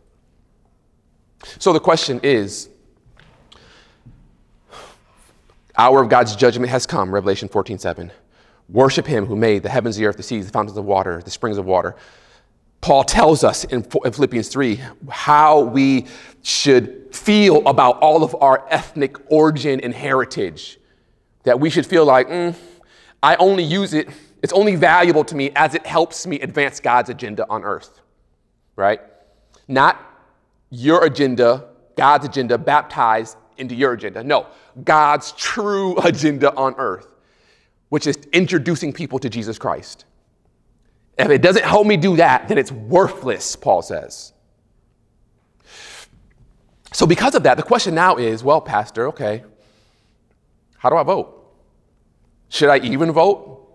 [1.59, 2.69] So the question is
[5.77, 8.13] hour of God's judgment has come, Revelation 14 7.
[8.69, 11.31] Worship him who made the heavens, the earth, the seas, the fountains of water, the
[11.31, 11.97] springs of water.
[12.81, 16.07] Paul tells us in Philippians 3 how we
[16.43, 20.79] should feel about all of our ethnic origin and heritage.
[21.45, 22.55] That we should feel like, mm,
[23.25, 24.09] I only use it
[24.45, 28.03] it's only valuable to me as it helps me advance God's agenda on earth,
[28.77, 29.01] right?
[29.69, 29.99] Not
[30.69, 34.23] your agenda, God's agenda baptized into your agenda.
[34.23, 34.49] No,
[34.85, 37.07] God's true agenda on earth,
[37.89, 40.05] which is introducing people to Jesus Christ.
[41.17, 44.35] If it doesn't help me do that, then it's worthless, Paul says.
[46.93, 49.43] So, because of that, the question now is well, Pastor, okay,
[50.77, 51.34] how do I vote?
[52.49, 53.69] Should I even vote?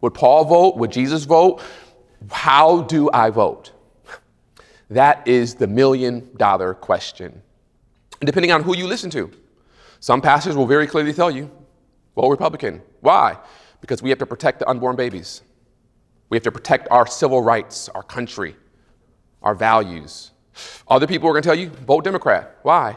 [0.00, 0.76] Would Paul vote?
[0.76, 1.62] Would Jesus vote?
[2.30, 3.72] How do I vote?
[4.90, 7.42] That is the million dollar question.
[8.20, 9.30] Depending on who you listen to,
[10.00, 11.50] some pastors will very clearly tell you,
[12.14, 12.82] well, Republican.
[13.00, 13.38] Why?
[13.80, 15.42] Because we have to protect the unborn babies.
[16.28, 18.56] We have to protect our civil rights, our country,
[19.42, 20.30] our values.
[20.88, 22.58] Other people are going to tell you, vote Democrat.
[22.62, 22.96] Why?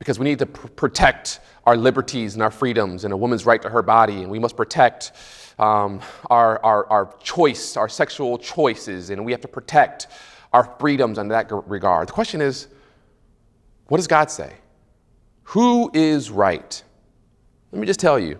[0.00, 3.62] Because we need to pr- protect our liberties and our freedoms and a woman's right
[3.62, 5.12] to her body, and we must protect
[5.60, 10.08] um, our, our, our choice, our sexual choices, and we have to protect
[10.52, 12.08] our freedoms in that regard.
[12.08, 12.66] The question is,
[13.86, 14.54] what does God say?
[15.44, 16.82] Who is right?
[17.72, 18.38] Let me just tell you,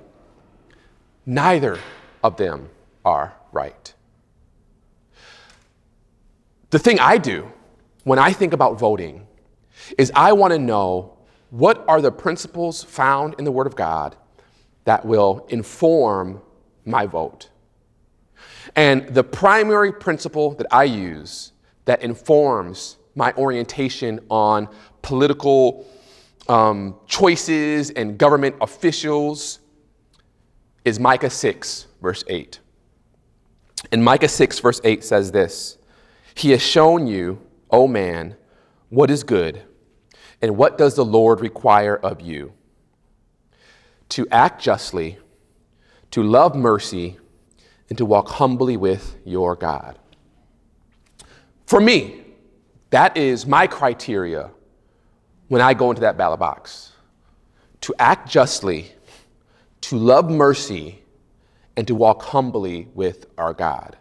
[1.26, 1.78] neither
[2.22, 2.70] of them
[3.04, 3.94] are right.
[6.70, 7.50] The thing I do
[8.04, 9.26] when I think about voting
[9.98, 11.16] is I want to know
[11.50, 14.16] what are the principles found in the Word of God
[14.84, 16.40] that will inform
[16.84, 17.48] my vote.
[18.76, 21.52] And the primary principle that I use
[21.84, 24.68] that informs my orientation on
[25.02, 25.86] political
[26.48, 29.60] um, choices and government officials
[30.84, 32.58] is Micah 6, verse 8.
[33.92, 35.78] And Micah 6, verse 8 says this
[36.34, 37.40] He has shown you,
[37.70, 38.36] O man,
[38.88, 39.62] what is good,
[40.42, 42.52] and what does the Lord require of you?
[44.10, 45.18] To act justly
[46.10, 47.16] to love mercy,
[47.88, 49.98] and to walk humbly with your God.
[51.66, 52.22] For me,
[52.90, 54.50] that is my criteria
[55.48, 56.92] when I go into that ballot box
[57.82, 58.92] to act justly,
[59.80, 61.00] to love mercy,
[61.76, 63.96] and to walk humbly with our God.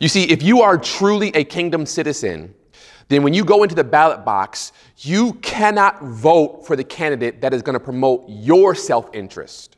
[0.00, 2.54] You see, if you are truly a kingdom citizen,
[3.08, 7.52] then when you go into the ballot box, you cannot vote for the candidate that
[7.52, 9.76] is going to promote your self interest.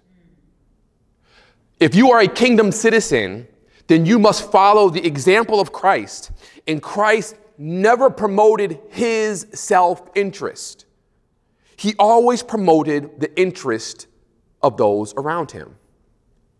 [1.80, 3.46] If you are a kingdom citizen,
[3.88, 6.30] then you must follow the example of Christ.
[6.66, 10.86] And Christ never promoted his self interest,
[11.76, 14.06] he always promoted the interest
[14.62, 15.76] of those around him,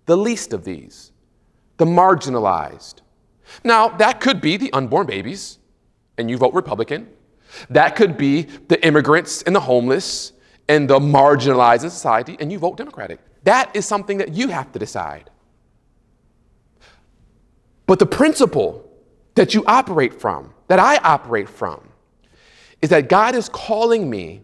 [0.05, 1.13] the least of these,
[1.79, 2.97] the marginalized.
[3.65, 5.59] Now, that could be the unborn babies,
[6.19, 7.09] and you vote Republican.
[7.71, 10.33] That could be the immigrants and the homeless
[10.69, 13.21] and the marginalized in society, and you vote Democratic.
[13.45, 15.31] That is something that you have to decide.
[17.87, 18.91] But the principle
[19.37, 21.89] that you operate from, that I operate from,
[22.83, 24.43] is that God is calling me,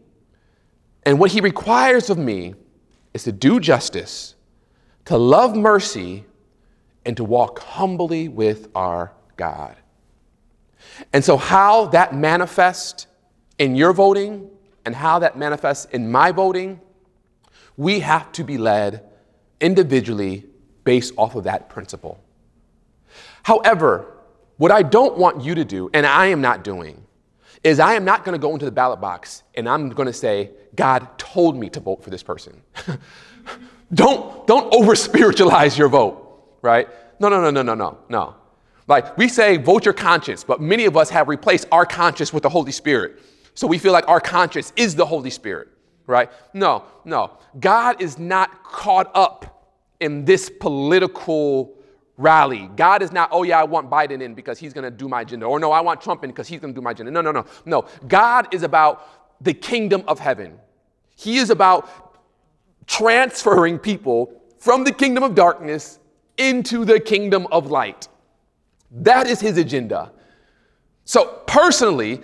[1.04, 2.54] and what He requires of me
[3.12, 4.36] is to do justice,
[5.06, 6.24] to love mercy,
[7.04, 9.76] and to walk humbly with our God.
[11.12, 13.06] And so, how that manifests
[13.58, 14.50] in your voting
[14.84, 16.80] and how that manifests in my voting,
[17.76, 19.04] we have to be led
[19.60, 20.46] individually
[20.84, 22.22] based off of that principle.
[23.42, 24.06] However,
[24.56, 27.02] what I don't want you to do, and I am not doing,
[27.64, 30.12] is I am not going to go into the ballot box and I'm going to
[30.12, 32.60] say, God told me to vote for this person.
[33.94, 36.88] don't don't over spiritualize your vote, right?
[37.20, 38.34] No, no, no, no, no, no, no.
[38.88, 42.42] Like we say, vote your conscience, but many of us have replaced our conscience with
[42.42, 43.20] the Holy Spirit.
[43.54, 45.68] So we feel like our conscience is the Holy Spirit,
[46.06, 46.30] right?
[46.54, 47.32] No, no.
[47.60, 49.70] God is not caught up
[50.00, 51.74] in this political
[52.16, 52.70] rally.
[52.76, 55.22] God is not, oh yeah, I want Biden in because he's going to do my
[55.22, 55.46] agenda.
[55.46, 57.12] Or no, I want Trump in because he's going to do my agenda.
[57.12, 57.44] No, no, no.
[57.66, 57.86] No.
[58.08, 59.06] God is about
[59.40, 60.58] the kingdom of heaven.
[61.16, 62.16] He is about
[62.86, 65.98] transferring people from the kingdom of darkness
[66.36, 68.08] into the kingdom of light.
[68.92, 70.12] That is his agenda.
[71.04, 72.20] So, personally,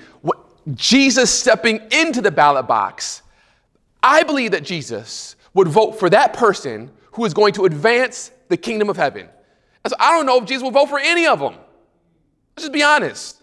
[0.74, 3.22] Jesus stepping into the ballot box,
[4.02, 8.56] I believe that Jesus would vote for that person who is going to advance the
[8.56, 9.28] kingdom of heaven.
[9.84, 11.54] And so I don't know if Jesus will vote for any of them.
[11.54, 13.42] Let's just be honest.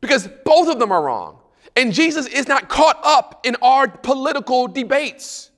[0.00, 1.38] Because both of them are wrong.
[1.76, 5.50] And Jesus is not caught up in our political debates.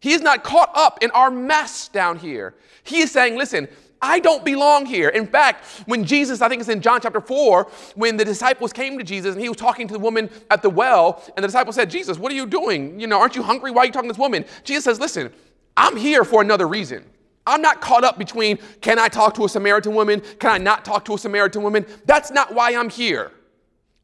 [0.00, 2.54] He is not caught up in our mess down here.
[2.84, 3.68] He is saying, listen,
[4.02, 5.08] I don't belong here.
[5.08, 8.98] In fact, when Jesus, I think it's in John chapter 4, when the disciples came
[8.98, 11.72] to Jesus and he was talking to the woman at the well, and the disciple
[11.72, 13.00] said, Jesus, what are you doing?
[13.00, 13.70] You know, aren't you hungry?
[13.70, 14.44] Why are you talking to this woman?
[14.64, 15.32] Jesus says, listen,
[15.76, 17.04] I'm here for another reason.
[17.46, 20.20] I'm not caught up between can I talk to a Samaritan woman?
[20.40, 21.86] Can I not talk to a Samaritan woman?
[22.04, 23.32] That's not why I'm here.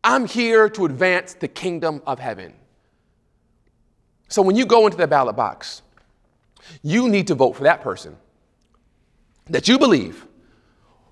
[0.05, 2.55] I'm here to advance the kingdom of heaven.
[4.29, 5.83] So when you go into the ballot box,
[6.83, 8.17] you need to vote for that person
[9.47, 10.27] that you believe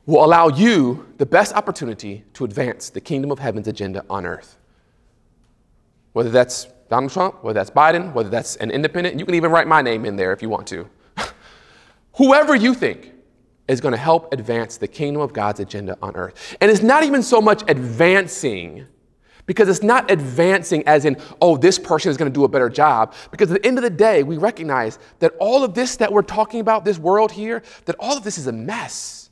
[0.07, 4.57] will allow you the best opportunity to advance the kingdom of heaven's agenda on earth.
[6.12, 9.68] Whether that's Donald Trump, whether that's Biden, whether that's an independent, you can even write
[9.68, 10.89] my name in there if you want to.
[12.14, 13.12] Whoever you think
[13.68, 16.57] is going to help advance the kingdom of God's agenda on earth.
[16.61, 18.87] And it's not even so much advancing
[19.51, 22.68] because it's not advancing as in, oh, this person is going to do a better
[22.68, 23.12] job.
[23.32, 26.22] Because at the end of the day, we recognize that all of this that we're
[26.22, 29.28] talking about, this world here, that all of this is a mess.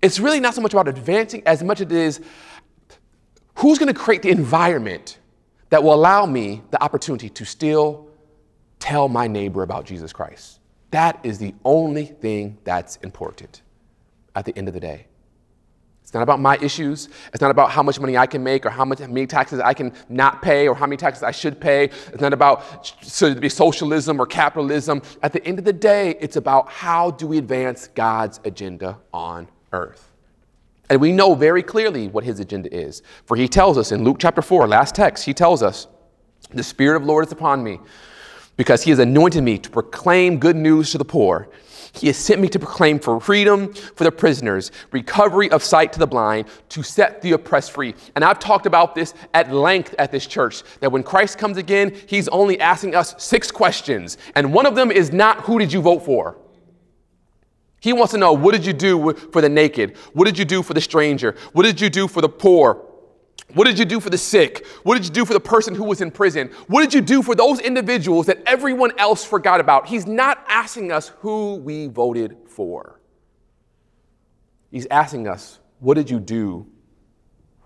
[0.00, 2.20] It's really not so much about advancing as much as it is
[3.56, 5.18] who's going to create the environment
[5.70, 8.08] that will allow me the opportunity to still
[8.78, 10.60] tell my neighbor about Jesus Christ.
[10.92, 13.62] That is the only thing that's important
[14.36, 15.08] at the end of the day.
[16.10, 17.08] It's not about my issues.
[17.32, 19.60] It's not about how much money I can make or how much how many taxes
[19.60, 21.84] I can not pay or how many taxes I should pay.
[21.84, 25.02] It's not about should it be socialism or capitalism.
[25.22, 29.46] At the end of the day, it's about how do we advance God's agenda on
[29.70, 30.10] earth.
[30.88, 33.02] And we know very clearly what his agenda is.
[33.24, 35.86] For he tells us in Luke chapter 4, last text, he tells us,
[36.50, 37.78] The Spirit of the Lord is upon me,
[38.56, 41.48] because he has anointed me to proclaim good news to the poor.
[41.92, 45.98] He has sent me to proclaim for freedom for the prisoners, recovery of sight to
[45.98, 47.94] the blind, to set the oppressed free.
[48.14, 51.96] And I've talked about this at length at this church that when Christ comes again,
[52.06, 54.18] he's only asking us six questions.
[54.34, 56.38] And one of them is not who did you vote for?
[57.80, 59.96] He wants to know what did you do for the naked?
[60.12, 61.34] What did you do for the stranger?
[61.52, 62.89] What did you do for the poor?
[63.54, 64.66] What did you do for the sick?
[64.84, 66.50] What did you do for the person who was in prison?
[66.68, 69.88] What did you do for those individuals that everyone else forgot about?
[69.88, 73.00] He's not asking us who we voted for.
[74.70, 76.66] He's asking us, what did you do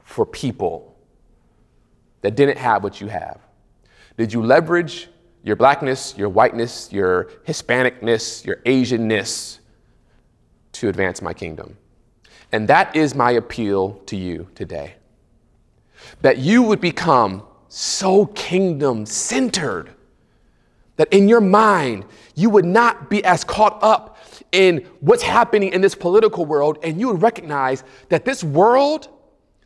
[0.05, 0.97] for people
[2.23, 3.41] that didn't have what you have?
[4.17, 5.09] Did you leverage
[5.43, 9.59] your blackness, your whiteness, your Hispanicness, your Asianness
[10.73, 11.77] to advance my kingdom?
[12.53, 14.95] And that is my appeal to you today
[16.23, 19.91] that you would become so kingdom centered
[20.97, 24.17] that in your mind, you would not be as caught up
[24.53, 29.09] in what's happening in this political world, and you would recognize that this world,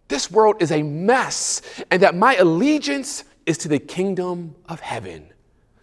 [0.09, 1.61] this world is a mess,
[1.91, 5.31] and that my allegiance is to the kingdom of heaven.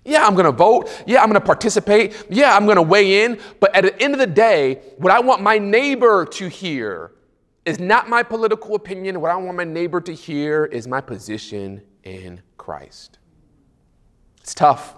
[0.03, 0.89] Yeah, I'm gonna vote.
[1.07, 2.25] Yeah, I'm gonna participate.
[2.29, 3.39] Yeah, I'm gonna weigh in.
[3.59, 7.11] But at the end of the day, what I want my neighbor to hear
[7.66, 9.20] is not my political opinion.
[9.20, 13.18] What I want my neighbor to hear is my position in Christ.
[14.41, 14.95] It's tough.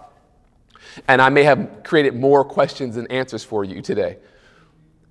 [1.08, 4.18] And I may have created more questions than answers for you today.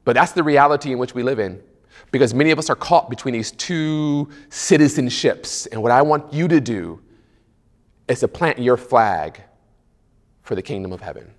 [0.04, 1.62] But that's the reality in which we live in.
[2.12, 5.68] Because many of us are caught between these two citizenships.
[5.72, 7.02] And what I want you to do
[8.08, 9.42] is to plant your flag
[10.44, 11.34] for the kingdom of heaven.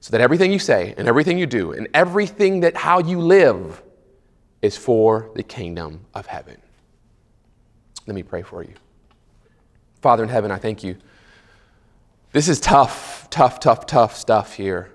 [0.00, 3.82] So that everything you say and everything you do and everything that how you live
[4.62, 6.60] is for the kingdom of heaven.
[8.06, 8.74] Let me pray for you.
[10.00, 10.96] Father in heaven, I thank you.
[12.32, 14.90] This is tough, tough, tough, tough stuff here.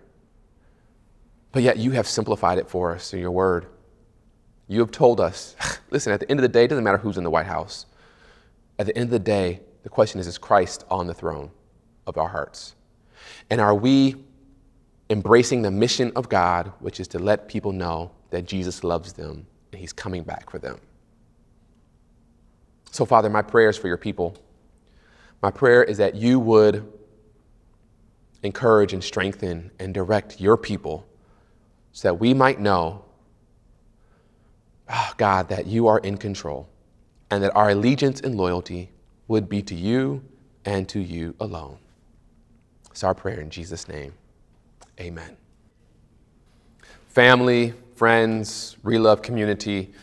[1.52, 3.68] But yet you have simplified it for us in your word.
[4.68, 5.56] You have told us
[5.90, 7.86] listen, at the end of the day, it doesn't matter who's in the White House.
[8.78, 11.52] At the end of the day, the question is is Christ on the throne
[12.08, 12.76] of our hearts?
[13.50, 14.16] And are we
[15.10, 19.46] embracing the mission of God, which is to let people know that Jesus loves them
[19.76, 20.80] and he's coming back for them?
[22.92, 24.38] So, Father, my prayer is for your people.
[25.42, 26.90] My prayer is that you would
[28.42, 31.06] encourage and strengthen and direct your people
[31.92, 33.04] so that we might know,
[34.90, 36.70] oh God, that you are in control
[37.30, 38.92] and that our allegiance and loyalty
[39.28, 40.24] would be to you
[40.64, 41.78] and to you alone.
[42.92, 44.14] It's our prayer in Jesus' name.
[45.02, 45.36] Amen.
[47.10, 49.94] Family, friends, Relove community.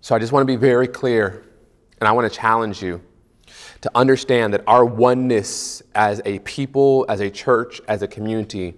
[0.00, 1.44] So I just want to be very clear
[1.98, 3.00] and I want to challenge you
[3.80, 8.74] to understand that our oneness as a people, as a church, as a community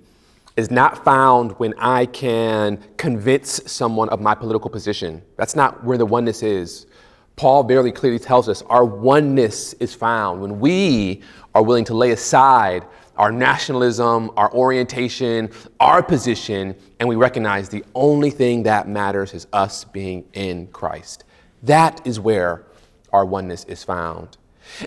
[0.56, 5.22] is not found when I can convince someone of my political position.
[5.36, 6.86] That's not where the oneness is.
[7.36, 11.22] Paul very clearly tells us our oneness is found when we
[11.54, 12.84] are willing to lay aside
[13.16, 19.46] our nationalism, our orientation, our position, and we recognize the only thing that matters is
[19.52, 21.24] us being in Christ.
[21.62, 22.64] That is where
[23.12, 24.38] our oneness is found.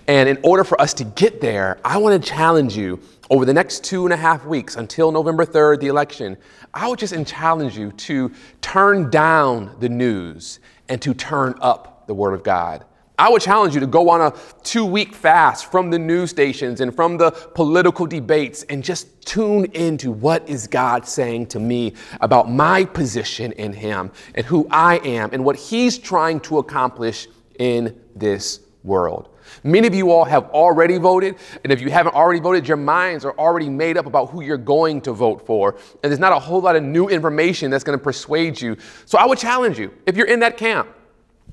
[0.08, 3.54] And in order for us to get there, I want to challenge you over the
[3.54, 6.36] next two and a half weeks until November 3rd, the election.
[6.74, 12.14] I would just challenge you to turn down the news and to turn up the
[12.14, 12.84] Word of God.
[13.18, 16.82] I would challenge you to go on a two week fast from the news stations
[16.82, 21.94] and from the political debates and just tune into what is God saying to me
[22.20, 27.26] about my position in Him and who I am and what He's trying to accomplish
[27.58, 29.30] in this world.
[29.62, 33.24] Many of you all have already voted, and if you haven't already voted, your minds
[33.24, 35.76] are already made up about who you're going to vote for.
[36.02, 38.76] And there's not a whole lot of new information that's going to persuade you.
[39.06, 40.88] So I would challenge you, if you're in that camp,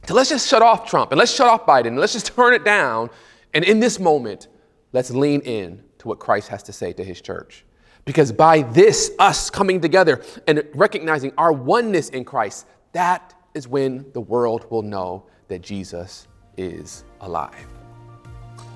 [0.07, 2.53] to let's just shut off Trump and let's shut off Biden and let's just turn
[2.53, 3.09] it down.
[3.53, 4.47] And in this moment,
[4.91, 7.65] let's lean in to what Christ has to say to his church.
[8.05, 14.05] Because by this, us coming together and recognizing our oneness in Christ, that is when
[14.13, 16.27] the world will know that Jesus
[16.57, 17.67] is alive.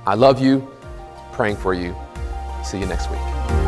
[0.05, 0.71] I love you,
[1.33, 1.95] praying for you.
[2.63, 3.66] See you next week.